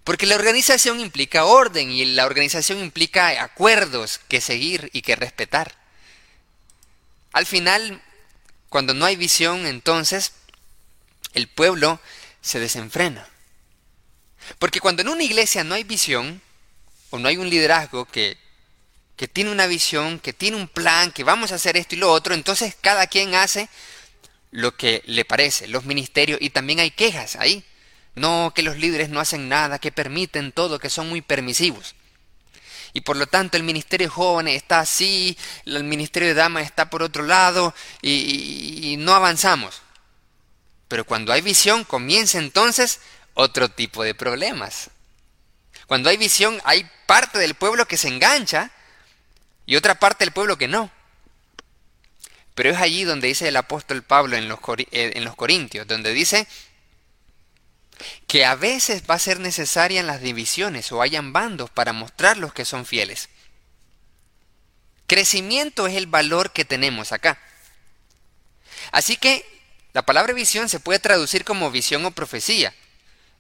Porque 0.04 0.26
la 0.26 0.36
organización 0.36 1.00
implica 1.00 1.46
orden 1.46 1.90
y 1.90 2.04
la 2.04 2.26
organización 2.26 2.78
implica 2.80 3.42
acuerdos 3.42 4.20
que 4.28 4.42
seguir 4.42 4.90
y 4.92 5.00
que 5.00 5.16
respetar. 5.16 5.74
Al 7.32 7.46
final, 7.46 8.02
cuando 8.68 8.92
no 8.92 9.06
hay 9.06 9.16
visión, 9.16 9.66
entonces 9.66 10.34
el 11.32 11.48
pueblo 11.48 12.00
se 12.42 12.60
desenfrena. 12.60 13.26
Porque 14.58 14.80
cuando 14.80 15.00
en 15.00 15.08
una 15.08 15.22
iglesia 15.22 15.64
no 15.64 15.74
hay 15.74 15.84
visión, 15.84 16.42
o 17.08 17.18
no 17.18 17.28
hay 17.28 17.38
un 17.38 17.48
liderazgo 17.48 18.04
que, 18.04 18.36
que 19.16 19.26
tiene 19.26 19.50
una 19.50 19.66
visión, 19.66 20.18
que 20.20 20.34
tiene 20.34 20.58
un 20.58 20.68
plan, 20.68 21.12
que 21.12 21.24
vamos 21.24 21.50
a 21.50 21.54
hacer 21.54 21.78
esto 21.78 21.94
y 21.94 21.98
lo 21.98 22.12
otro, 22.12 22.34
entonces 22.34 22.76
cada 22.78 23.06
quien 23.06 23.34
hace 23.34 23.68
lo 24.50 24.76
que 24.76 25.02
le 25.06 25.24
parece, 25.24 25.66
los 25.66 25.84
ministerios, 25.84 26.38
y 26.42 26.50
también 26.50 26.80
hay 26.80 26.90
quejas 26.90 27.36
ahí. 27.36 27.64
No, 28.14 28.52
que 28.54 28.62
los 28.62 28.76
líderes 28.76 29.08
no 29.08 29.20
hacen 29.20 29.48
nada, 29.48 29.78
que 29.78 29.92
permiten 29.92 30.52
todo, 30.52 30.78
que 30.78 30.90
son 30.90 31.08
muy 31.08 31.20
permisivos. 31.20 31.94
Y 32.92 33.00
por 33.00 33.16
lo 33.16 33.26
tanto 33.26 33.56
el 33.56 33.64
ministerio 33.64 34.06
de 34.06 34.12
jóvenes 34.12 34.56
está 34.56 34.78
así, 34.80 35.36
el 35.66 35.82
ministerio 35.82 36.28
de 36.28 36.34
damas 36.34 36.64
está 36.64 36.90
por 36.90 37.02
otro 37.02 37.24
lado, 37.24 37.74
y, 38.00 38.92
y 38.92 38.96
no 38.98 39.14
avanzamos. 39.14 39.82
Pero 40.86 41.04
cuando 41.04 41.32
hay 41.32 41.40
visión, 41.40 41.82
comienza 41.82 42.38
entonces 42.38 43.00
otro 43.34 43.68
tipo 43.68 44.04
de 44.04 44.14
problemas. 44.14 44.90
Cuando 45.86 46.08
hay 46.08 46.16
visión, 46.16 46.60
hay 46.64 46.88
parte 47.06 47.38
del 47.38 47.54
pueblo 47.54 47.86
que 47.86 47.96
se 47.96 48.08
engancha 48.08 48.70
y 49.66 49.76
otra 49.76 49.96
parte 49.96 50.24
del 50.24 50.32
pueblo 50.32 50.56
que 50.56 50.68
no. 50.68 50.90
Pero 52.54 52.70
es 52.70 52.76
allí 52.76 53.04
donde 53.04 53.28
dice 53.28 53.48
el 53.48 53.56
apóstol 53.56 54.02
Pablo 54.02 54.36
en 54.36 54.48
los, 54.48 54.60
eh, 54.78 55.12
en 55.14 55.24
los 55.24 55.34
Corintios, 55.34 55.86
donde 55.86 56.12
dice 56.12 56.46
que 58.26 58.44
a 58.44 58.54
veces 58.54 59.02
va 59.08 59.14
a 59.14 59.18
ser 59.18 59.40
necesaria 59.40 60.00
en 60.00 60.06
las 60.06 60.20
divisiones 60.20 60.90
o 60.92 61.02
hayan 61.02 61.32
bandos 61.32 61.70
para 61.70 61.92
mostrar 61.92 62.36
los 62.36 62.52
que 62.52 62.64
son 62.64 62.86
fieles. 62.86 63.28
Crecimiento 65.06 65.86
es 65.86 65.94
el 65.94 66.06
valor 66.06 66.52
que 66.52 66.64
tenemos 66.64 67.12
acá. 67.12 67.38
Así 68.92 69.16
que 69.16 69.44
la 69.92 70.02
palabra 70.02 70.32
visión 70.32 70.68
se 70.68 70.80
puede 70.80 70.98
traducir 70.98 71.44
como 71.44 71.70
visión 71.70 72.04
o 72.04 72.10
profecía. 72.10 72.74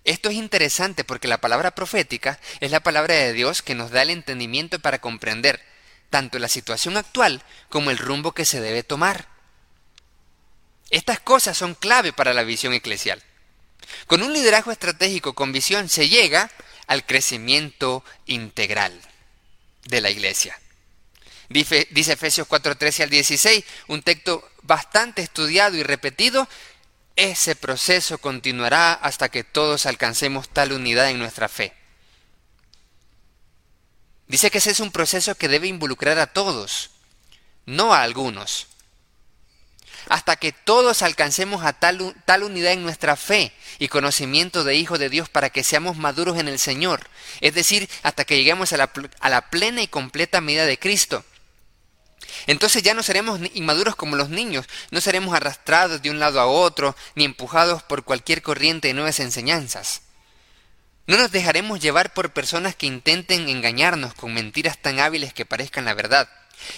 Esto 0.04 0.28
es 0.28 0.36
interesante 0.36 1.02
porque 1.02 1.28
la 1.28 1.40
palabra 1.40 1.74
profética 1.74 2.38
es 2.60 2.70
la 2.70 2.80
palabra 2.80 3.14
de 3.14 3.32
Dios 3.32 3.62
que 3.62 3.74
nos 3.74 3.90
da 3.90 4.02
el 4.02 4.10
entendimiento 4.10 4.78
para 4.78 5.00
comprender 5.00 5.60
tanto 6.10 6.38
la 6.38 6.48
situación 6.48 6.96
actual 6.96 7.42
como 7.70 7.90
el 7.90 7.98
rumbo 7.98 8.32
que 8.32 8.44
se 8.44 8.60
debe 8.60 8.82
tomar. 8.82 9.26
Estas 10.90 11.18
cosas 11.18 11.56
son 11.56 11.74
clave 11.74 12.12
para 12.12 12.34
la 12.34 12.44
visión 12.44 12.74
eclesial. 12.74 13.22
Con 14.06 14.22
un 14.22 14.32
liderazgo 14.32 14.72
estratégico 14.72 15.34
con 15.34 15.52
visión 15.52 15.88
se 15.88 16.08
llega 16.08 16.50
al 16.86 17.06
crecimiento 17.06 18.04
integral 18.26 19.00
de 19.84 20.00
la 20.00 20.10
iglesia. 20.10 20.58
Dice, 21.48 21.86
dice 21.90 22.12
Efesios 22.12 22.48
4:13 22.48 23.04
al 23.04 23.10
16, 23.10 23.64
un 23.88 24.02
texto 24.02 24.48
bastante 24.62 25.22
estudiado 25.22 25.76
y 25.76 25.82
repetido, 25.82 26.48
ese 27.16 27.54
proceso 27.54 28.18
continuará 28.18 28.92
hasta 28.92 29.28
que 29.28 29.44
todos 29.44 29.86
alcancemos 29.86 30.48
tal 30.48 30.72
unidad 30.72 31.10
en 31.10 31.18
nuestra 31.18 31.48
fe. 31.48 31.72
Dice 34.26 34.50
que 34.50 34.58
ese 34.58 34.70
es 34.70 34.80
un 34.80 34.90
proceso 34.90 35.34
que 35.34 35.48
debe 35.48 35.68
involucrar 35.68 36.18
a 36.18 36.26
todos, 36.26 36.90
no 37.66 37.94
a 37.94 38.02
algunos. 38.02 38.68
Hasta 40.08 40.36
que 40.36 40.52
todos 40.52 41.02
alcancemos 41.02 41.64
a 41.64 41.72
tal, 41.72 42.14
tal, 42.24 42.42
unidad 42.42 42.72
en 42.72 42.82
nuestra 42.82 43.16
fe 43.16 43.52
y 43.78 43.88
conocimiento 43.88 44.64
de 44.64 44.76
Hijo 44.76 44.98
de 44.98 45.08
Dios 45.08 45.28
para 45.28 45.50
que 45.50 45.64
seamos 45.64 45.96
maduros 45.96 46.38
en 46.38 46.48
el 46.48 46.58
Señor. 46.58 47.08
Es 47.40 47.54
decir, 47.54 47.88
hasta 48.02 48.24
que 48.24 48.36
lleguemos 48.36 48.72
a 48.72 48.76
la, 48.76 48.90
a 49.20 49.28
la 49.28 49.50
plena 49.50 49.82
y 49.82 49.88
completa 49.88 50.40
medida 50.40 50.66
de 50.66 50.78
Cristo. 50.78 51.24
Entonces 52.46 52.82
ya 52.82 52.94
no 52.94 53.02
seremos 53.02 53.40
inmaduros 53.54 53.96
como 53.96 54.16
los 54.16 54.28
niños, 54.28 54.66
no 54.90 55.00
seremos 55.00 55.34
arrastrados 55.34 56.02
de 56.02 56.10
un 56.10 56.18
lado 56.18 56.40
a 56.40 56.46
otro, 56.46 56.96
ni 57.14 57.24
empujados 57.24 57.82
por 57.82 58.04
cualquier 58.04 58.42
corriente 58.42 58.88
de 58.88 58.94
nuevas 58.94 59.20
enseñanzas. 59.20 60.02
No 61.06 61.18
nos 61.18 61.32
dejaremos 61.32 61.80
llevar 61.80 62.14
por 62.14 62.32
personas 62.32 62.74
que 62.74 62.86
intenten 62.86 63.48
engañarnos 63.48 64.14
con 64.14 64.32
mentiras 64.32 64.78
tan 64.78 65.00
hábiles 65.00 65.34
que 65.34 65.44
parezcan 65.44 65.84
la 65.84 65.94
verdad. 65.94 66.30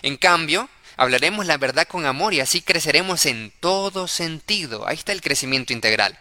En 0.03 0.17
cambio, 0.17 0.69
hablaremos 0.97 1.47
la 1.47 1.59
verdad 1.59 1.87
con 1.87 2.07
amor 2.07 2.35
y 2.35 2.41
así 2.41 2.63
creceremos 2.63 3.27
en 3.27 3.53
todo 3.61 4.09
sentido. 4.09 4.87
Ahí 4.87 4.97
está 4.97 5.13
el 5.13 5.23
crecimiento 5.23 5.73
integral. 5.73 6.19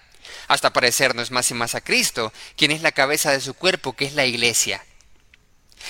Hasta 0.47 0.73
parecernos 0.73 1.31
más 1.31 1.49
y 1.51 1.53
más 1.53 1.75
a 1.75 1.81
Cristo, 1.81 2.33
quien 2.55 2.71
es 2.71 2.81
la 2.81 2.91
cabeza 2.91 3.31
de 3.31 3.41
su 3.41 3.53
cuerpo, 3.53 3.93
que 3.93 4.05
es 4.05 4.13
la 4.13 4.25
iglesia. 4.25 4.83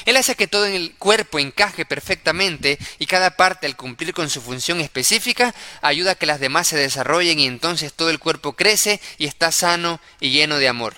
Él 0.05 0.17
hace 0.17 0.35
que 0.35 0.47
todo 0.47 0.65
el 0.65 0.95
cuerpo 0.95 1.39
encaje 1.39 1.85
perfectamente 1.85 2.77
y 2.99 3.05
cada 3.05 3.37
parte 3.37 3.65
al 3.65 3.77
cumplir 3.77 4.13
con 4.13 4.29
su 4.29 4.41
función 4.41 4.81
específica 4.81 5.55
ayuda 5.81 6.11
a 6.11 6.15
que 6.15 6.25
las 6.25 6.39
demás 6.39 6.67
se 6.67 6.77
desarrollen 6.77 7.39
y 7.39 7.47
entonces 7.47 7.93
todo 7.93 8.09
el 8.09 8.19
cuerpo 8.19 8.53
crece 8.53 8.99
y 9.17 9.25
está 9.25 9.51
sano 9.51 10.01
y 10.19 10.31
lleno 10.31 10.57
de 10.57 10.67
amor. 10.67 10.95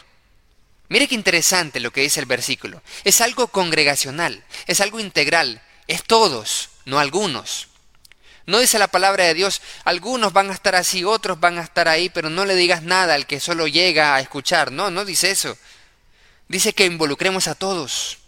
Mire 0.89 1.07
qué 1.07 1.15
interesante 1.15 1.79
lo 1.79 1.91
que 1.91 2.01
dice 2.01 2.19
el 2.19 2.25
versículo. 2.25 2.81
Es 3.03 3.21
algo 3.21 3.49
congregacional, 3.49 4.43
es 4.67 4.81
algo 4.81 4.99
integral, 4.99 5.61
es 5.87 6.03
todos, 6.03 6.69
no 6.85 6.99
algunos. 6.99 7.67
No 8.47 8.59
dice 8.59 8.79
la 8.79 8.87
palabra 8.87 9.25
de 9.25 9.33
Dios, 9.33 9.61
algunos 9.83 10.31
van 10.31 10.49
a 10.49 10.53
estar 10.53 10.73
así, 10.73 11.03
otros 11.03 11.37
van 11.37 11.57
a 11.57 11.63
estar 11.63 11.89
ahí, 11.89 12.09
pero 12.09 12.29
no 12.29 12.45
le 12.45 12.55
digas 12.55 12.81
nada 12.81 13.13
al 13.13 13.27
que 13.27 13.41
solo 13.41 13.67
llega 13.67 14.15
a 14.15 14.21
escuchar. 14.21 14.71
No, 14.71 14.89
no 14.89 15.03
dice 15.03 15.29
eso. 15.29 15.57
Dice 16.47 16.71
que 16.71 16.85
involucremos 16.85 17.49
a 17.49 17.55
todos. 17.55 18.19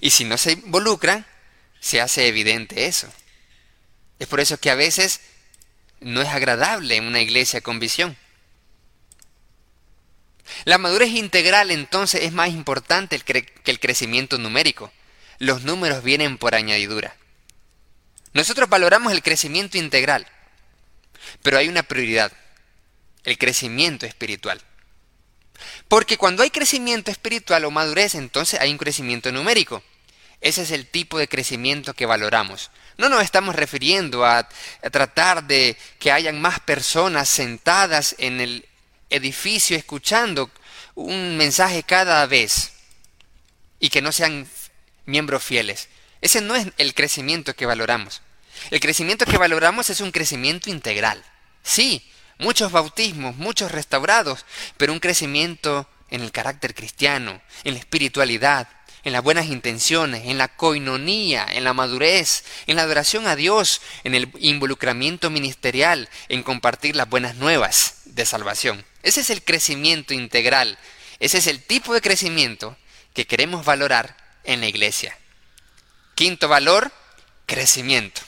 Y 0.00 0.10
si 0.10 0.24
no 0.24 0.38
se 0.38 0.52
involucran, 0.52 1.26
se 1.80 2.00
hace 2.00 2.28
evidente 2.28 2.86
eso. 2.86 3.08
Es 4.20 4.28
por 4.28 4.38
eso 4.38 4.58
que 4.58 4.70
a 4.70 4.76
veces 4.76 5.20
no 5.98 6.22
es 6.22 6.28
agradable 6.28 6.94
en 6.94 7.04
una 7.04 7.20
iglesia 7.20 7.62
con 7.62 7.80
visión. 7.80 8.16
La 10.64 10.78
madurez 10.78 11.10
integral 11.10 11.72
entonces 11.72 12.22
es 12.22 12.32
más 12.32 12.50
importante 12.50 13.18
que 13.18 13.44
el 13.64 13.80
crecimiento 13.80 14.38
numérico. 14.38 14.92
Los 15.40 15.64
números 15.64 16.04
vienen 16.04 16.38
por 16.38 16.54
añadidura. 16.54 17.16
Nosotros 18.32 18.68
valoramos 18.68 19.12
el 19.12 19.22
crecimiento 19.22 19.78
integral, 19.78 20.26
pero 21.42 21.58
hay 21.58 21.68
una 21.68 21.82
prioridad, 21.82 22.32
el 23.24 23.38
crecimiento 23.38 24.06
espiritual. 24.06 24.60
Porque 25.88 26.16
cuando 26.16 26.42
hay 26.42 26.50
crecimiento 26.50 27.10
espiritual 27.10 27.64
o 27.64 27.70
madurez, 27.70 28.14
entonces 28.14 28.60
hay 28.60 28.70
un 28.70 28.78
crecimiento 28.78 29.30
numérico. 29.30 29.82
Ese 30.40 30.62
es 30.62 30.72
el 30.72 30.86
tipo 30.86 31.18
de 31.18 31.28
crecimiento 31.28 31.94
que 31.94 32.06
valoramos. 32.06 32.70
No 32.98 33.08
nos 33.08 33.22
estamos 33.22 33.54
refiriendo 33.54 34.26
a, 34.26 34.48
tratar 34.90 35.44
de 35.44 35.76
que 35.98 36.10
hayan 36.10 36.40
más 36.40 36.60
personas 36.60 37.28
sentadas 37.28 38.16
en 38.18 38.40
el 38.40 38.68
edificio 39.08 39.76
escuchando 39.76 40.50
un 40.94 41.36
mensaje 41.36 41.84
cada 41.84 42.26
vez 42.26 42.72
y 43.78 43.88
que 43.88 44.02
no 44.02 44.10
sean 44.10 44.48
miembros 45.06 45.44
fieles. 45.44 45.88
Ese 46.22 46.40
no 46.40 46.54
es 46.54 46.68
el 46.78 46.94
crecimiento 46.94 47.54
que 47.54 47.66
valoramos. 47.66 48.22
El 48.70 48.80
crecimiento 48.80 49.26
que 49.26 49.38
valoramos 49.38 49.90
es 49.90 50.00
un 50.00 50.12
crecimiento 50.12 50.70
integral. 50.70 51.22
Sí, 51.62 52.08
muchos 52.38 52.72
bautismos, 52.72 53.36
muchos 53.36 53.72
restaurados, 53.72 54.46
pero 54.76 54.92
un 54.92 55.00
crecimiento 55.00 55.88
en 56.10 56.22
el 56.22 56.30
carácter 56.30 56.74
cristiano, 56.74 57.42
en 57.64 57.74
la 57.74 57.80
espiritualidad, 57.80 58.68
en 59.04 59.12
las 59.12 59.22
buenas 59.22 59.46
intenciones, 59.46 60.26
en 60.26 60.38
la 60.38 60.48
coinonía, 60.48 61.46
en 61.50 61.64
la 61.64 61.72
madurez, 61.72 62.44
en 62.66 62.76
la 62.76 62.82
adoración 62.82 63.26
a 63.26 63.34
Dios, 63.34 63.80
en 64.04 64.14
el 64.14 64.30
involucramiento 64.38 65.28
ministerial, 65.28 66.08
en 66.28 66.44
compartir 66.44 66.94
las 66.94 67.08
buenas 67.08 67.34
nuevas 67.36 68.02
de 68.04 68.24
salvación. 68.26 68.84
Ese 69.02 69.22
es 69.22 69.30
el 69.30 69.42
crecimiento 69.42 70.14
integral, 70.14 70.78
ese 71.18 71.38
es 71.38 71.48
el 71.48 71.62
tipo 71.62 71.94
de 71.94 72.00
crecimiento 72.00 72.76
que 73.12 73.26
queremos 73.26 73.64
valorar 73.64 74.16
en 74.44 74.60
la 74.60 74.68
iglesia. 74.68 75.18
Quinto 76.14 76.48
valor, 76.48 76.92
crecimiento. 77.46 78.20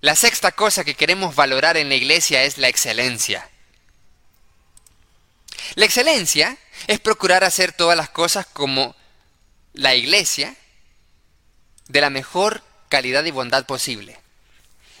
La 0.00 0.14
sexta 0.14 0.52
cosa 0.52 0.84
que 0.84 0.94
queremos 0.94 1.34
valorar 1.34 1.76
en 1.76 1.88
la 1.88 1.94
iglesia 1.94 2.44
es 2.44 2.58
la 2.58 2.68
excelencia. 2.68 3.48
La 5.76 5.86
excelencia 5.86 6.58
es 6.86 7.00
procurar 7.00 7.42
hacer 7.42 7.72
todas 7.72 7.96
las 7.96 8.10
cosas 8.10 8.46
como 8.46 8.94
la 9.72 9.94
iglesia 9.94 10.54
de 11.88 12.00
la 12.00 12.10
mejor 12.10 12.62
calidad 12.88 13.24
y 13.24 13.30
bondad 13.30 13.64
posible. 13.64 14.18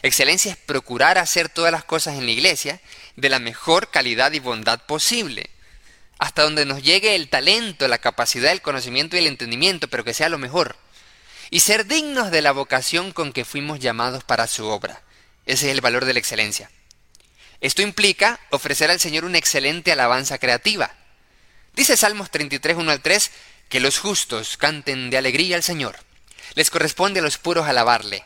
Excelencia 0.02 0.52
es 0.52 0.58
procurar 0.58 1.18
hacer 1.18 1.48
todas 1.48 1.72
las 1.72 1.84
cosas 1.84 2.16
en 2.18 2.26
la 2.26 2.32
iglesia 2.32 2.80
de 3.16 3.28
la 3.28 3.38
mejor 3.38 3.90
calidad 3.90 4.32
y 4.32 4.38
bondad 4.38 4.80
posible. 4.86 5.50
Hasta 6.18 6.42
donde 6.42 6.64
nos 6.64 6.82
llegue 6.82 7.14
el 7.14 7.28
talento, 7.28 7.88
la 7.88 7.98
capacidad, 7.98 8.52
el 8.52 8.62
conocimiento 8.62 9.16
y 9.16 9.20
el 9.20 9.26
entendimiento, 9.26 9.88
pero 9.88 10.04
que 10.04 10.14
sea 10.14 10.28
lo 10.28 10.38
mejor 10.38 10.76
y 11.50 11.60
ser 11.60 11.86
dignos 11.86 12.32
de 12.32 12.42
la 12.42 12.50
vocación 12.50 13.12
con 13.12 13.32
que 13.32 13.44
fuimos 13.44 13.78
llamados 13.78 14.24
para 14.24 14.48
su 14.48 14.66
obra. 14.66 15.02
Ese 15.46 15.66
es 15.66 15.72
el 15.72 15.80
valor 15.80 16.04
de 16.04 16.12
la 16.12 16.18
excelencia. 16.18 16.68
Esto 17.60 17.80
implica 17.80 18.40
ofrecer 18.50 18.90
al 18.90 18.98
Señor 18.98 19.24
una 19.24 19.38
excelente 19.38 19.92
alabanza 19.92 20.38
creativa. 20.38 20.92
Dice 21.74 21.96
Salmos 21.96 22.32
33, 22.32 22.76
1 22.76 22.90
al 22.90 23.00
3, 23.00 23.30
que 23.68 23.78
los 23.78 23.98
justos 23.98 24.56
canten 24.56 25.10
de 25.10 25.16
alegría 25.16 25.54
al 25.54 25.62
Señor. 25.62 25.96
Les 26.54 26.70
corresponde 26.70 27.20
a 27.20 27.22
los 27.22 27.38
puros 27.38 27.68
alabarle. 27.68 28.24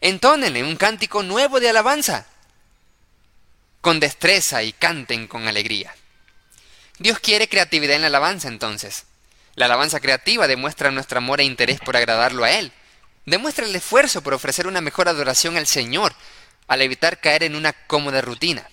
Entónenle 0.00 0.64
un 0.64 0.76
cántico 0.76 1.22
nuevo 1.22 1.60
de 1.60 1.68
alabanza. 1.68 2.26
Con 3.80 4.00
destreza 4.00 4.62
y 4.62 4.72
canten 4.72 5.26
con 5.26 5.46
alegría. 5.46 5.94
Dios 6.98 7.18
quiere 7.18 7.48
creatividad 7.48 7.96
en 7.96 8.02
la 8.02 8.08
alabanza 8.08 8.48
entonces. 8.48 9.04
La 9.54 9.66
alabanza 9.66 10.00
creativa 10.00 10.46
demuestra 10.46 10.90
nuestro 10.90 11.18
amor 11.18 11.40
e 11.40 11.44
interés 11.44 11.80
por 11.80 11.96
agradarlo 11.96 12.44
a 12.44 12.50
Él. 12.50 12.72
Demuestra 13.26 13.66
el 13.66 13.76
esfuerzo 13.76 14.22
por 14.22 14.34
ofrecer 14.34 14.66
una 14.66 14.80
mejor 14.80 15.08
adoración 15.08 15.56
al 15.56 15.66
Señor, 15.66 16.14
al 16.68 16.82
evitar 16.82 17.20
caer 17.20 17.44
en 17.44 17.54
una 17.54 17.72
cómoda 17.72 18.20
rutina. 18.20 18.66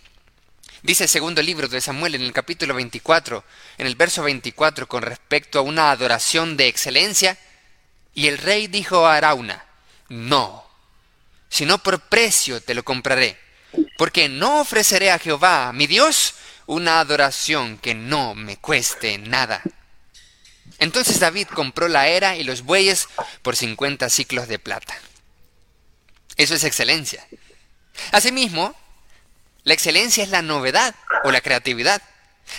Dice 0.81 1.03
el 1.03 1.09
segundo 1.09 1.41
libro 1.41 1.67
de 1.67 1.81
Samuel 1.81 2.15
en 2.15 2.21
el 2.21 2.31
capítulo 2.31 2.73
24, 2.73 3.43
en 3.77 3.85
el 3.85 3.95
verso 3.95 4.23
24, 4.23 4.87
con 4.87 5.01
respecto 5.01 5.59
a 5.59 5.63
una 5.63 5.91
adoración 5.91 6.55
de 6.55 6.67
excelencia, 6.67 7.37
y 8.13 8.27
el 8.27 8.37
rey 8.37 8.67
dijo 8.67 9.05
a 9.05 9.17
Arauna, 9.17 9.65
no, 10.07 10.65
sino 11.49 11.77
por 11.79 11.99
precio 11.99 12.61
te 12.61 12.73
lo 12.73 12.83
compraré, 12.83 13.37
porque 13.97 14.29
no 14.29 14.61
ofreceré 14.61 15.11
a 15.11 15.19
Jehová, 15.19 15.73
mi 15.73 15.85
Dios, 15.85 16.35
una 16.69 16.99
adoración 16.99 17.79
que 17.79 17.95
no 17.95 18.35
me 18.35 18.57
cueste 18.57 19.17
nada. 19.17 19.63
Entonces 20.77 21.19
David 21.19 21.47
compró 21.47 21.87
la 21.87 22.07
era 22.09 22.35
y 22.37 22.43
los 22.43 22.61
bueyes 22.61 23.07
por 23.41 23.55
50 23.55 24.07
ciclos 24.11 24.47
de 24.47 24.59
plata. 24.59 24.95
Eso 26.37 26.53
es 26.53 26.63
excelencia. 26.63 27.27
Asimismo, 28.11 28.75
la 29.63 29.73
excelencia 29.73 30.23
es 30.23 30.29
la 30.29 30.43
novedad 30.43 30.93
o 31.23 31.31
la 31.31 31.41
creatividad. 31.41 32.03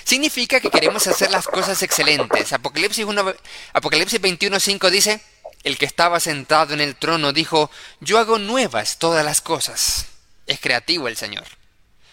Significa 0.02 0.58
que 0.58 0.70
queremos 0.70 1.06
hacer 1.06 1.30
las 1.30 1.46
cosas 1.46 1.80
excelentes. 1.84 2.52
Apocalipsis, 2.52 3.04
1, 3.04 3.34
Apocalipsis 3.74 4.20
21.5 4.20 4.90
dice, 4.90 5.20
el 5.62 5.78
que 5.78 5.86
estaba 5.86 6.18
sentado 6.18 6.74
en 6.74 6.80
el 6.80 6.96
trono 6.96 7.32
dijo, 7.32 7.70
yo 8.00 8.18
hago 8.18 8.40
nuevas 8.40 8.98
todas 8.98 9.24
las 9.24 9.40
cosas. 9.40 10.06
Es 10.48 10.58
creativo 10.58 11.06
el 11.06 11.16
Señor. 11.16 11.46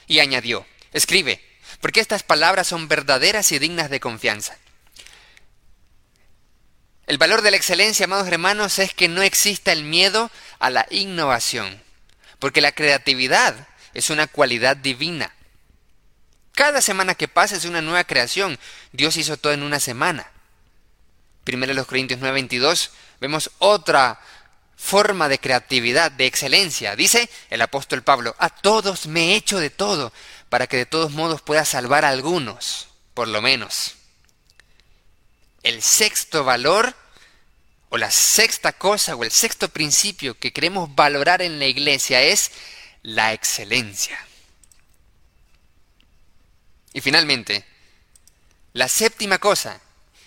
Y 0.05 0.19
añadió, 0.19 0.63
escribe, 0.93 1.46
porque 1.88 2.02
estas 2.02 2.21
palabras 2.21 2.67
son 2.67 2.89
verdaderas 2.89 3.50
y 3.54 3.60
dignas 3.60 3.89
de 3.89 4.02
confianza. 4.02 4.58
El 7.06 7.17
valor 7.17 7.41
de 7.41 7.52
la 7.52 7.56
excelencia, 7.56 8.04
amados 8.04 8.28
hermanos, 8.28 8.78
es 8.80 8.93
que 8.93 9.08
no 9.08 9.21
exista 9.21 9.71
el 9.71 9.86
miedo 9.86 10.30
a 10.60 10.69
la 10.69 10.86
innovación, 10.89 11.82
porque 12.39 12.60
la 12.60 12.73
creatividad 12.73 13.69
es 13.93 14.10
una 14.10 14.28
cualidad 14.28 14.76
divina. 14.76 15.34
Cada 16.52 16.82
semana 16.82 17.15
que 17.15 17.30
pasa 17.30 17.56
es 17.56 17.63
una 17.63 17.82
nueva 17.82 18.04
creación. 18.04 18.60
Dios 18.91 19.15
hizo 19.15 19.38
todo 19.38 19.54
en 19.54 19.63
una 19.63 19.80
semana. 19.80 20.30
Primero 21.45 21.73
los 21.73 21.88
Corintios 21.88 22.19
9:22 22.19 22.89
vemos 23.21 23.50
otra 23.60 24.19
forma 24.78 25.28
de 25.28 25.39
creatividad, 25.39 26.12
de 26.12 26.28
excelencia. 26.28 26.95
Dice 26.95 27.30
el 27.50 27.62
apóstol 27.62 28.04
Pablo, 28.04 28.36
a 28.38 28.50
todos 28.50 29.08
me 29.08 29.32
he 29.32 29.36
hecho 29.36 29.60
de 29.60 29.71
todo, 29.71 30.13
para 30.49 30.67
que 30.67 30.77
de 30.77 30.86
todos 30.86 31.12
modos 31.12 31.41
pueda 31.41 31.65
salvar 31.65 32.05
a 32.05 32.10
algunos, 32.10 32.88
por 33.13 33.27
lo 33.27 33.41
menos. 33.41 33.95
El 35.63 35.81
sexto 35.81 36.43
valor, 36.43 36.95
o 37.89 37.97
la 37.97 38.12
sexta 38.12 38.73
cosa, 38.73 39.15
o 39.15 39.23
el 39.23 39.31
sexto 39.31 39.69
principio 39.69 40.38
que 40.39 40.53
queremos 40.53 40.93
valorar 40.95 41.41
en 41.41 41.60
la 41.60 41.65
iglesia 41.65 42.21
es 42.21 42.51
la 43.03 43.33
excelencia. 43.33 44.17
Y 46.93 47.01
finalmente, 47.01 47.65
la 48.73 48.88
séptima 48.88 49.39
cosa, 49.39 49.81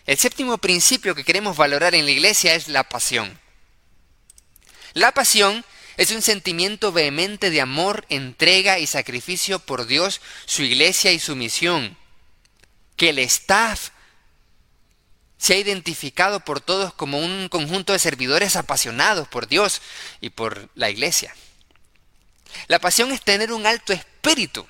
el 0.07 0.19
séptimo 0.19 0.59
principio 0.59 1.15
que 1.15 1.25
queremos 1.25 1.57
valorar 1.57 1.95
en 1.95 2.05
la 2.05 2.11
iglesia 2.11 2.55
es 2.55 2.69
la 2.69 2.85
pasión. 2.85 3.39
La 4.93 5.13
pasión 5.13 5.65
es 5.97 6.11
un 6.11 6.23
sentimiento 6.23 6.93
vehemente 6.93 7.51
de 7.51 7.61
amor, 7.61 8.07
entrega 8.09 8.79
y 8.79 8.87
sacrificio 8.87 9.59
por 9.59 9.87
Dios, 9.87 10.21
su 10.47 10.63
iglesia 10.63 11.13
y 11.13 11.19
su 11.19 11.37
misión, 11.37 11.97
que 12.97 13.11
el 13.11 13.19
staff 13.21 13.91
se 15.41 15.55
ha 15.55 15.59
identificado 15.59 16.41
por 16.41 16.61
todos 16.61 16.93
como 16.93 17.19
un 17.19 17.49
conjunto 17.49 17.95
de 17.95 17.99
servidores 17.99 18.57
apasionados 18.57 19.27
por 19.27 19.49
Dios 19.49 19.81
y 20.21 20.31
por 20.31 20.69
la 20.75 20.91
iglesia. 20.91 21.35
La 22.69 22.79
pasión 22.79 23.11
es 23.11 23.23
tener 23.23 23.53
un 23.53 23.67
alto 23.67 23.93
espíritu 23.95 24.67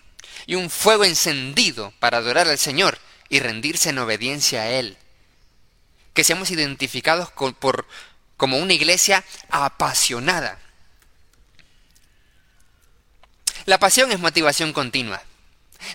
y 0.47 0.55
un 0.55 0.71
fuego 0.71 1.05
encendido 1.05 1.93
para 1.99 2.19
adorar 2.19 2.49
al 2.49 2.59
Señor 2.59 2.99
y 3.29 3.41
rendirse 3.41 3.91
en 3.91 3.99
obediencia 3.99 4.63
a 4.63 4.71
Él. 4.71 4.97
Que 6.15 6.25
seamos 6.25 6.51
identificados 6.51 7.31
por, 7.33 7.87
como 8.37 8.59
una 8.59 8.73
iglesia 8.73 9.25
apasionada. 9.49 10.59
La 13.67 13.79
pasión 13.79 14.13
es 14.13 14.19
motivación 14.19 14.73
continua. 14.73 15.23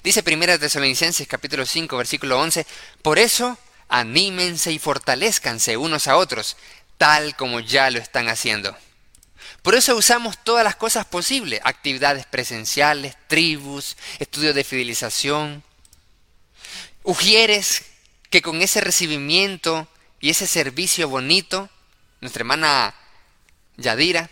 Dice 0.04 0.24
1 0.26 0.60
Tesalonicenses 0.60 1.28
capítulo 1.28 1.66
5 1.66 1.98
versículo 1.98 2.40
11, 2.40 2.66
por 3.02 3.20
eso 3.20 3.58
anímense 3.88 4.72
y 4.72 4.80
fortalezcanse 4.80 5.78
unos 5.78 6.08
a 6.08 6.18
otros, 6.18 6.58
tal 6.98 7.36
como 7.36 7.60
ya 7.60 7.90
lo 7.92 8.00
están 8.00 8.30
haciendo. 8.30 8.76
Por 9.62 9.76
eso 9.76 9.96
usamos 9.96 10.44
todas 10.44 10.64
las 10.64 10.76
cosas 10.76 11.06
posibles, 11.06 11.62
actividades 11.64 12.26
presenciales, 12.26 13.16
tribus, 13.28 13.98
estudios 14.20 14.56
de 14.56 14.64
fidelización. 14.64 15.64
Ujieres 17.04 17.84
que 18.30 18.42
con 18.42 18.62
ese 18.62 18.82
recibimiento 18.82 19.88
y 20.20 20.32
ese 20.32 20.48
servicio 20.48 21.08
bonito 21.10 21.70
nuestra 22.26 22.42
hermana 22.42 22.96
Yadira, 23.78 24.30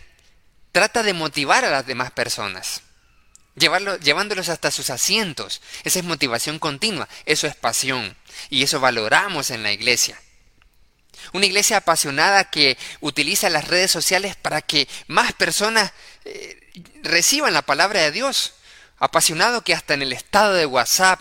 trata 0.72 1.02
de 1.02 1.12
motivar 1.12 1.64
a 1.64 1.70
las 1.70 1.86
demás 1.86 2.10
personas, 2.10 2.82
llevándolos 3.56 4.48
hasta 4.48 4.70
sus 4.70 4.90
asientos. 4.90 5.60
Esa 5.84 5.98
es 5.98 6.04
motivación 6.04 6.58
continua, 6.58 7.08
eso 7.26 7.46
es 7.46 7.54
pasión 7.54 8.16
y 8.50 8.62
eso 8.62 8.80
valoramos 8.80 9.50
en 9.50 9.62
la 9.62 9.72
iglesia. 9.72 10.20
Una 11.32 11.46
iglesia 11.46 11.78
apasionada 11.78 12.50
que 12.50 12.76
utiliza 13.00 13.48
las 13.48 13.68
redes 13.68 13.90
sociales 13.90 14.36
para 14.36 14.60
que 14.62 14.88
más 15.06 15.32
personas 15.32 15.92
eh, 16.24 16.60
reciban 17.02 17.52
la 17.52 17.62
palabra 17.62 18.00
de 18.00 18.10
Dios. 18.10 18.54
Apasionado 18.98 19.62
que 19.62 19.74
hasta 19.74 19.94
en 19.94 20.02
el 20.02 20.12
estado 20.12 20.54
de 20.54 20.66
WhatsApp 20.66 21.20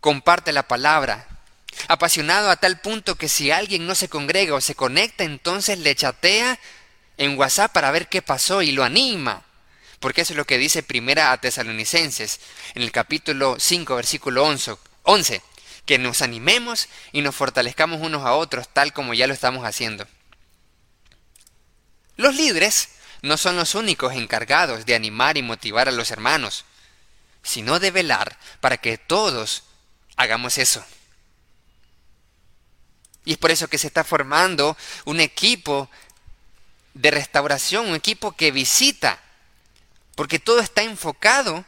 comparte 0.00 0.52
la 0.52 0.66
palabra, 0.66 1.28
apasionado 1.88 2.50
a 2.50 2.56
tal 2.56 2.80
punto 2.80 3.14
que 3.14 3.28
si 3.28 3.50
alguien 3.50 3.86
no 3.86 3.94
se 3.94 4.08
congrega 4.08 4.54
o 4.54 4.60
se 4.60 4.74
conecta, 4.74 5.24
entonces 5.24 5.78
le 5.78 5.94
chatea 5.94 6.58
en 7.16 7.38
WhatsApp 7.38 7.72
para 7.72 7.90
ver 7.90 8.08
qué 8.08 8.22
pasó 8.22 8.62
y 8.62 8.72
lo 8.72 8.84
anima. 8.84 9.44
Porque 10.02 10.22
eso 10.22 10.32
es 10.32 10.36
lo 10.36 10.44
que 10.44 10.58
dice 10.58 10.82
Primera 10.82 11.30
a 11.30 11.40
Tesalonicenses, 11.40 12.40
en 12.74 12.82
el 12.82 12.90
capítulo 12.90 13.54
5, 13.60 13.94
versículo 13.94 14.44
11, 14.44 14.74
11, 15.04 15.42
que 15.86 15.96
nos 15.96 16.22
animemos 16.22 16.88
y 17.12 17.22
nos 17.22 17.36
fortalezcamos 17.36 18.00
unos 18.00 18.26
a 18.26 18.32
otros, 18.32 18.68
tal 18.68 18.92
como 18.92 19.14
ya 19.14 19.28
lo 19.28 19.32
estamos 19.32 19.64
haciendo. 19.64 20.04
Los 22.16 22.34
líderes 22.34 22.88
no 23.22 23.36
son 23.36 23.54
los 23.54 23.76
únicos 23.76 24.14
encargados 24.14 24.86
de 24.86 24.96
animar 24.96 25.38
y 25.38 25.42
motivar 25.42 25.88
a 25.88 25.92
los 25.92 26.10
hermanos, 26.10 26.64
sino 27.44 27.78
de 27.78 27.92
velar 27.92 28.36
para 28.60 28.78
que 28.78 28.98
todos 28.98 29.62
hagamos 30.16 30.58
eso. 30.58 30.84
Y 33.24 33.30
es 33.30 33.38
por 33.38 33.52
eso 33.52 33.68
que 33.68 33.78
se 33.78 33.86
está 33.86 34.02
formando 34.02 34.76
un 35.04 35.20
equipo 35.20 35.88
de 36.92 37.12
restauración, 37.12 37.86
un 37.86 37.94
equipo 37.94 38.32
que 38.32 38.50
visita, 38.50 39.21
porque 40.14 40.38
todo 40.38 40.60
está 40.60 40.82
enfocado 40.82 41.64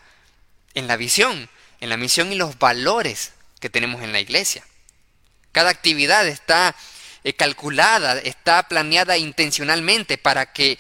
en 0.75 0.87
la 0.87 0.97
visión, 0.97 1.49
en 1.81 1.89
la 1.89 1.97
misión 1.97 2.33
y 2.33 2.37
los 2.37 2.59
valores 2.59 3.33
que 3.61 3.71
tenemos 3.71 4.03
en 4.03 4.13
la 4.13 4.21
iglesia. 4.21 4.65
Cada 5.53 5.71
actividad 5.71 6.27
está 6.27 6.75
eh, 7.23 7.35
calculada, 7.35 8.19
está 8.19 8.69
planeada 8.69 9.17
intencionalmente 9.17 10.19
para 10.19 10.53
que 10.53 10.79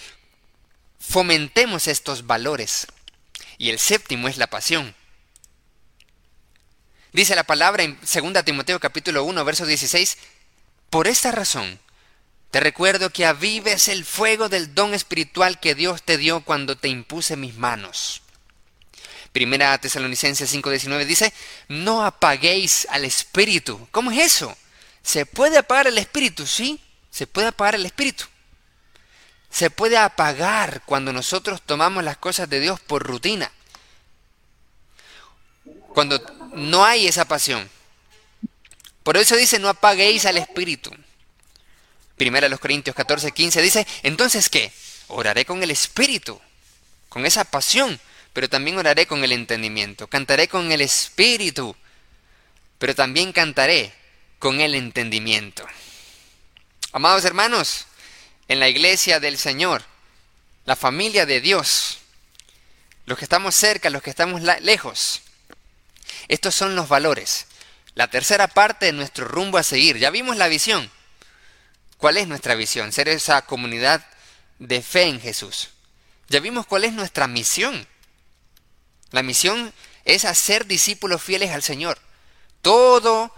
fomentemos 0.98 1.86
estos 1.86 2.26
valores. 2.26 2.86
Y 3.56 3.70
el 3.70 3.78
séptimo 3.78 4.28
es 4.28 4.36
la 4.36 4.48
pasión. 4.48 4.94
Dice 7.12 7.36
la 7.36 7.44
palabra 7.44 7.84
en 7.84 7.96
2 8.00 8.44
Timoteo 8.44 8.80
capítulo 8.80 9.22
1, 9.24 9.44
verso 9.44 9.64
16, 9.64 10.18
por 10.90 11.06
esta 11.06 11.30
razón, 11.30 11.78
te 12.54 12.60
recuerdo 12.60 13.10
que 13.10 13.26
avives 13.26 13.88
el 13.88 14.04
fuego 14.04 14.48
del 14.48 14.76
don 14.76 14.94
espiritual 14.94 15.58
que 15.58 15.74
Dios 15.74 16.04
te 16.04 16.16
dio 16.16 16.42
cuando 16.42 16.76
te 16.76 16.86
impuse 16.86 17.34
mis 17.34 17.56
manos. 17.56 18.22
Primera 19.32 19.76
Tesalonicenses 19.78 20.54
5:19 20.54 21.04
dice, 21.04 21.34
no 21.66 22.04
apaguéis 22.04 22.86
al 22.90 23.04
espíritu. 23.04 23.88
¿Cómo 23.90 24.12
es 24.12 24.18
eso? 24.18 24.56
¿Se 25.02 25.26
puede 25.26 25.58
apagar 25.58 25.88
el 25.88 25.98
espíritu? 25.98 26.46
Sí, 26.46 26.80
se 27.10 27.26
puede 27.26 27.48
apagar 27.48 27.74
el 27.74 27.86
espíritu. 27.86 28.24
Se 29.50 29.68
puede 29.70 29.98
apagar 29.98 30.82
cuando 30.86 31.12
nosotros 31.12 31.60
tomamos 31.60 32.04
las 32.04 32.18
cosas 32.18 32.48
de 32.48 32.60
Dios 32.60 32.78
por 32.78 33.02
rutina. 33.02 33.50
Cuando 35.92 36.24
no 36.54 36.84
hay 36.84 37.08
esa 37.08 37.24
pasión. 37.24 37.68
Por 39.02 39.16
eso 39.16 39.34
dice, 39.34 39.58
no 39.58 39.68
apaguéis 39.68 40.24
al 40.24 40.36
Espíritu. 40.36 40.92
Primera 42.16 42.48
los 42.48 42.60
Corintios 42.60 42.94
14, 42.94 43.32
15 43.32 43.62
dice, 43.62 43.86
entonces 44.02 44.48
¿qué? 44.48 44.72
Oraré 45.08 45.44
con 45.44 45.62
el 45.62 45.70
Espíritu, 45.70 46.40
con 47.08 47.26
esa 47.26 47.44
pasión, 47.44 48.00
pero 48.32 48.48
también 48.48 48.78
oraré 48.78 49.06
con 49.06 49.22
el 49.24 49.32
entendimiento. 49.32 50.06
Cantaré 50.06 50.48
con 50.48 50.72
el 50.72 50.80
Espíritu, 50.80 51.76
pero 52.78 52.94
también 52.94 53.32
cantaré 53.32 53.92
con 54.38 54.60
el 54.60 54.74
entendimiento. 54.74 55.66
Amados 56.92 57.24
hermanos, 57.24 57.86
en 58.48 58.60
la 58.60 58.68
iglesia 58.68 59.20
del 59.20 59.38
Señor, 59.38 59.84
la 60.64 60.76
familia 60.76 61.26
de 61.26 61.40
Dios, 61.40 61.98
los 63.06 63.18
que 63.18 63.24
estamos 63.24 63.54
cerca, 63.54 63.90
los 63.90 64.02
que 64.02 64.10
estamos 64.10 64.42
lejos, 64.42 65.22
estos 66.28 66.54
son 66.54 66.76
los 66.76 66.88
valores 66.88 67.46
la 67.94 68.08
tercera 68.08 68.48
parte 68.48 68.86
de 68.86 68.92
nuestro 68.92 69.26
rumbo 69.26 69.58
a 69.58 69.62
seguir. 69.62 69.98
Ya 69.98 70.10
vimos 70.10 70.36
la 70.36 70.48
visión. 70.48 70.90
¿Cuál 72.04 72.18
es 72.18 72.28
nuestra 72.28 72.54
visión? 72.54 72.92
Ser 72.92 73.08
esa 73.08 73.40
comunidad 73.46 74.04
de 74.58 74.82
fe 74.82 75.04
en 75.04 75.22
Jesús. 75.22 75.70
Ya 76.28 76.38
vimos 76.38 76.66
cuál 76.66 76.84
es 76.84 76.92
nuestra 76.92 77.26
misión. 77.26 77.86
La 79.10 79.22
misión 79.22 79.72
es 80.04 80.26
hacer 80.26 80.66
discípulos 80.66 81.22
fieles 81.22 81.52
al 81.52 81.62
Señor. 81.62 81.98
Todo 82.60 83.34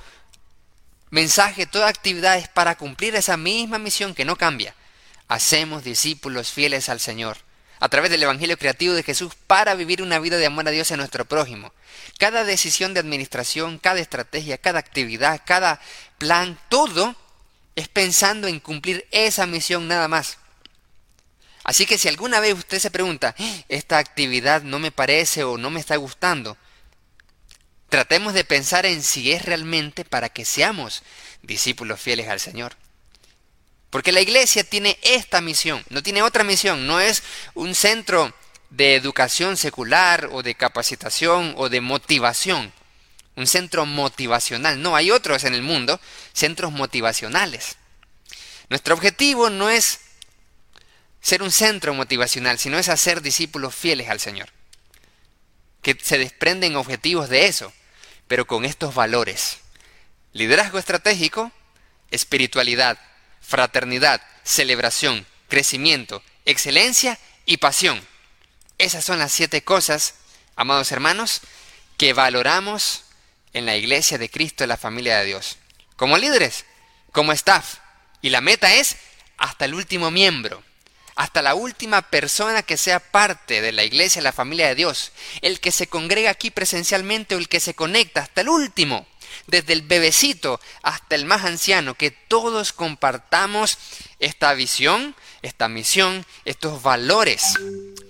mensaje, 1.10 1.66
toda 1.66 1.86
actividad 1.86 2.38
es 2.38 2.48
para 2.48 2.76
cumplir 2.76 3.14
esa 3.14 3.36
misma 3.36 3.78
misión 3.78 4.16
que 4.16 4.24
no 4.24 4.34
cambia. 4.34 4.74
Hacemos 5.28 5.84
discípulos 5.84 6.50
fieles 6.50 6.88
al 6.88 6.98
Señor 6.98 7.36
a 7.78 7.88
través 7.88 8.10
del 8.10 8.24
Evangelio 8.24 8.58
creativo 8.58 8.94
de 8.94 9.04
Jesús 9.04 9.36
para 9.46 9.76
vivir 9.76 10.02
una 10.02 10.18
vida 10.18 10.38
de 10.38 10.46
amor 10.46 10.66
a 10.66 10.72
Dios 10.72 10.90
y 10.90 10.94
a 10.94 10.96
nuestro 10.96 11.24
prójimo. 11.24 11.72
Cada 12.18 12.42
decisión 12.42 12.94
de 12.94 12.98
administración, 13.00 13.78
cada 13.78 14.00
estrategia, 14.00 14.58
cada 14.58 14.80
actividad, 14.80 15.40
cada 15.46 15.80
plan, 16.18 16.58
todo 16.68 17.14
es 17.76 17.88
pensando 17.88 18.48
en 18.48 18.58
cumplir 18.58 19.06
esa 19.12 19.46
misión 19.46 19.86
nada 19.86 20.08
más. 20.08 20.38
Así 21.62 21.84
que 21.84 21.98
si 21.98 22.08
alguna 22.08 22.40
vez 22.40 22.54
usted 22.54 22.78
se 22.78 22.90
pregunta, 22.90 23.34
esta 23.68 23.98
actividad 23.98 24.62
no 24.62 24.78
me 24.78 24.92
parece 24.92 25.44
o 25.44 25.58
no 25.58 25.70
me 25.70 25.80
está 25.80 25.96
gustando, 25.96 26.56
tratemos 27.88 28.34
de 28.34 28.44
pensar 28.44 28.86
en 28.86 29.02
si 29.02 29.32
es 29.32 29.44
realmente 29.44 30.04
para 30.04 30.28
que 30.28 30.44
seamos 30.44 31.02
discípulos 31.42 32.00
fieles 32.00 32.28
al 32.28 32.40
Señor. 32.40 32.76
Porque 33.90 34.12
la 34.12 34.20
iglesia 34.20 34.64
tiene 34.64 34.98
esta 35.02 35.40
misión, 35.40 35.84
no 35.90 36.02
tiene 36.02 36.22
otra 36.22 36.44
misión, 36.44 36.86
no 36.86 37.00
es 37.00 37.22
un 37.54 37.74
centro 37.74 38.34
de 38.70 38.94
educación 38.94 39.56
secular 39.56 40.28
o 40.32 40.42
de 40.42 40.54
capacitación 40.54 41.54
o 41.56 41.68
de 41.68 41.80
motivación, 41.80 42.72
un 43.36 43.46
centro 43.46 43.86
motivacional. 43.86 44.80
No, 44.82 44.96
hay 44.96 45.10
otros 45.10 45.44
en 45.44 45.54
el 45.54 45.62
mundo, 45.62 46.00
centros 46.32 46.72
motivacionales. 46.72 47.76
Nuestro 48.68 48.94
objetivo 48.94 49.50
no 49.50 49.70
es 49.70 50.00
ser 51.20 51.42
un 51.42 51.52
centro 51.52 51.94
motivacional, 51.94 52.58
sino 52.58 52.78
es 52.78 52.88
hacer 52.88 53.20
discípulos 53.20 53.74
fieles 53.74 54.08
al 54.08 54.20
Señor. 54.20 54.48
Que 55.82 55.96
se 56.00 56.18
desprenden 56.18 56.76
objetivos 56.76 57.28
de 57.28 57.46
eso, 57.46 57.72
pero 58.26 58.46
con 58.46 58.64
estos 58.64 58.94
valores. 58.94 59.58
Liderazgo 60.32 60.78
estratégico, 60.78 61.52
espiritualidad, 62.10 62.98
fraternidad, 63.40 64.20
celebración, 64.42 65.26
crecimiento, 65.48 66.22
excelencia 66.44 67.18
y 67.44 67.58
pasión. 67.58 68.00
Esas 68.78 69.04
son 69.04 69.18
las 69.18 69.32
siete 69.32 69.62
cosas, 69.62 70.14
amados 70.56 70.92
hermanos, 70.92 71.40
que 71.96 72.12
valoramos 72.12 73.05
en 73.56 73.64
la 73.64 73.74
iglesia 73.74 74.18
de 74.18 74.28
Cristo, 74.28 74.64
en 74.64 74.68
la 74.68 74.76
familia 74.76 75.18
de 75.18 75.24
Dios. 75.24 75.56
Como 75.96 76.18
líderes, 76.18 76.66
como 77.10 77.32
staff. 77.32 77.78
Y 78.20 78.28
la 78.28 78.42
meta 78.42 78.74
es 78.74 78.96
hasta 79.38 79.64
el 79.64 79.72
último 79.72 80.10
miembro, 80.10 80.62
hasta 81.14 81.40
la 81.40 81.54
última 81.54 82.02
persona 82.02 82.62
que 82.62 82.76
sea 82.76 83.00
parte 83.00 83.62
de 83.62 83.72
la 83.72 83.82
iglesia, 83.82 84.20
la 84.20 84.32
familia 84.32 84.68
de 84.68 84.74
Dios, 84.74 85.10
el 85.40 85.58
que 85.60 85.72
se 85.72 85.86
congrega 85.86 86.30
aquí 86.30 86.50
presencialmente 86.50 87.34
o 87.34 87.38
el 87.38 87.48
que 87.48 87.60
se 87.60 87.72
conecta, 87.72 88.20
hasta 88.20 88.42
el 88.42 88.50
último, 88.50 89.06
desde 89.46 89.72
el 89.72 89.80
bebecito 89.80 90.60
hasta 90.82 91.14
el 91.14 91.24
más 91.24 91.46
anciano, 91.46 91.94
que 91.94 92.10
todos 92.10 92.74
compartamos 92.74 93.78
esta 94.18 94.52
visión, 94.52 95.16
esta 95.40 95.68
misión, 95.68 96.26
estos 96.44 96.82
valores 96.82 97.54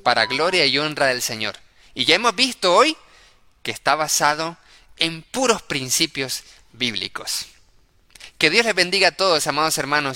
para 0.03 0.27
gloria 0.27 0.67
y 0.67 0.77
honra 0.79 1.07
del 1.07 1.23
Señor. 1.23 1.57
Y 1.95 2.05
ya 2.05 2.17
hemos 2.17 2.35
visto 2.35 2.75
hoy 2.75 2.97
que 3.63 3.71
está 3.71 3.95
basado 3.95 4.57
en 4.99 5.23
puros 5.23 5.63
principios 5.63 6.43
bíblicos. 6.73 7.47
Que 8.39 8.51
Dios 8.51 8.67
les 8.67 8.75
bendiga 8.75 9.09
a 9.09 9.17
todos, 9.17 9.47
amados 9.47 9.79
hermanos. 9.79 10.15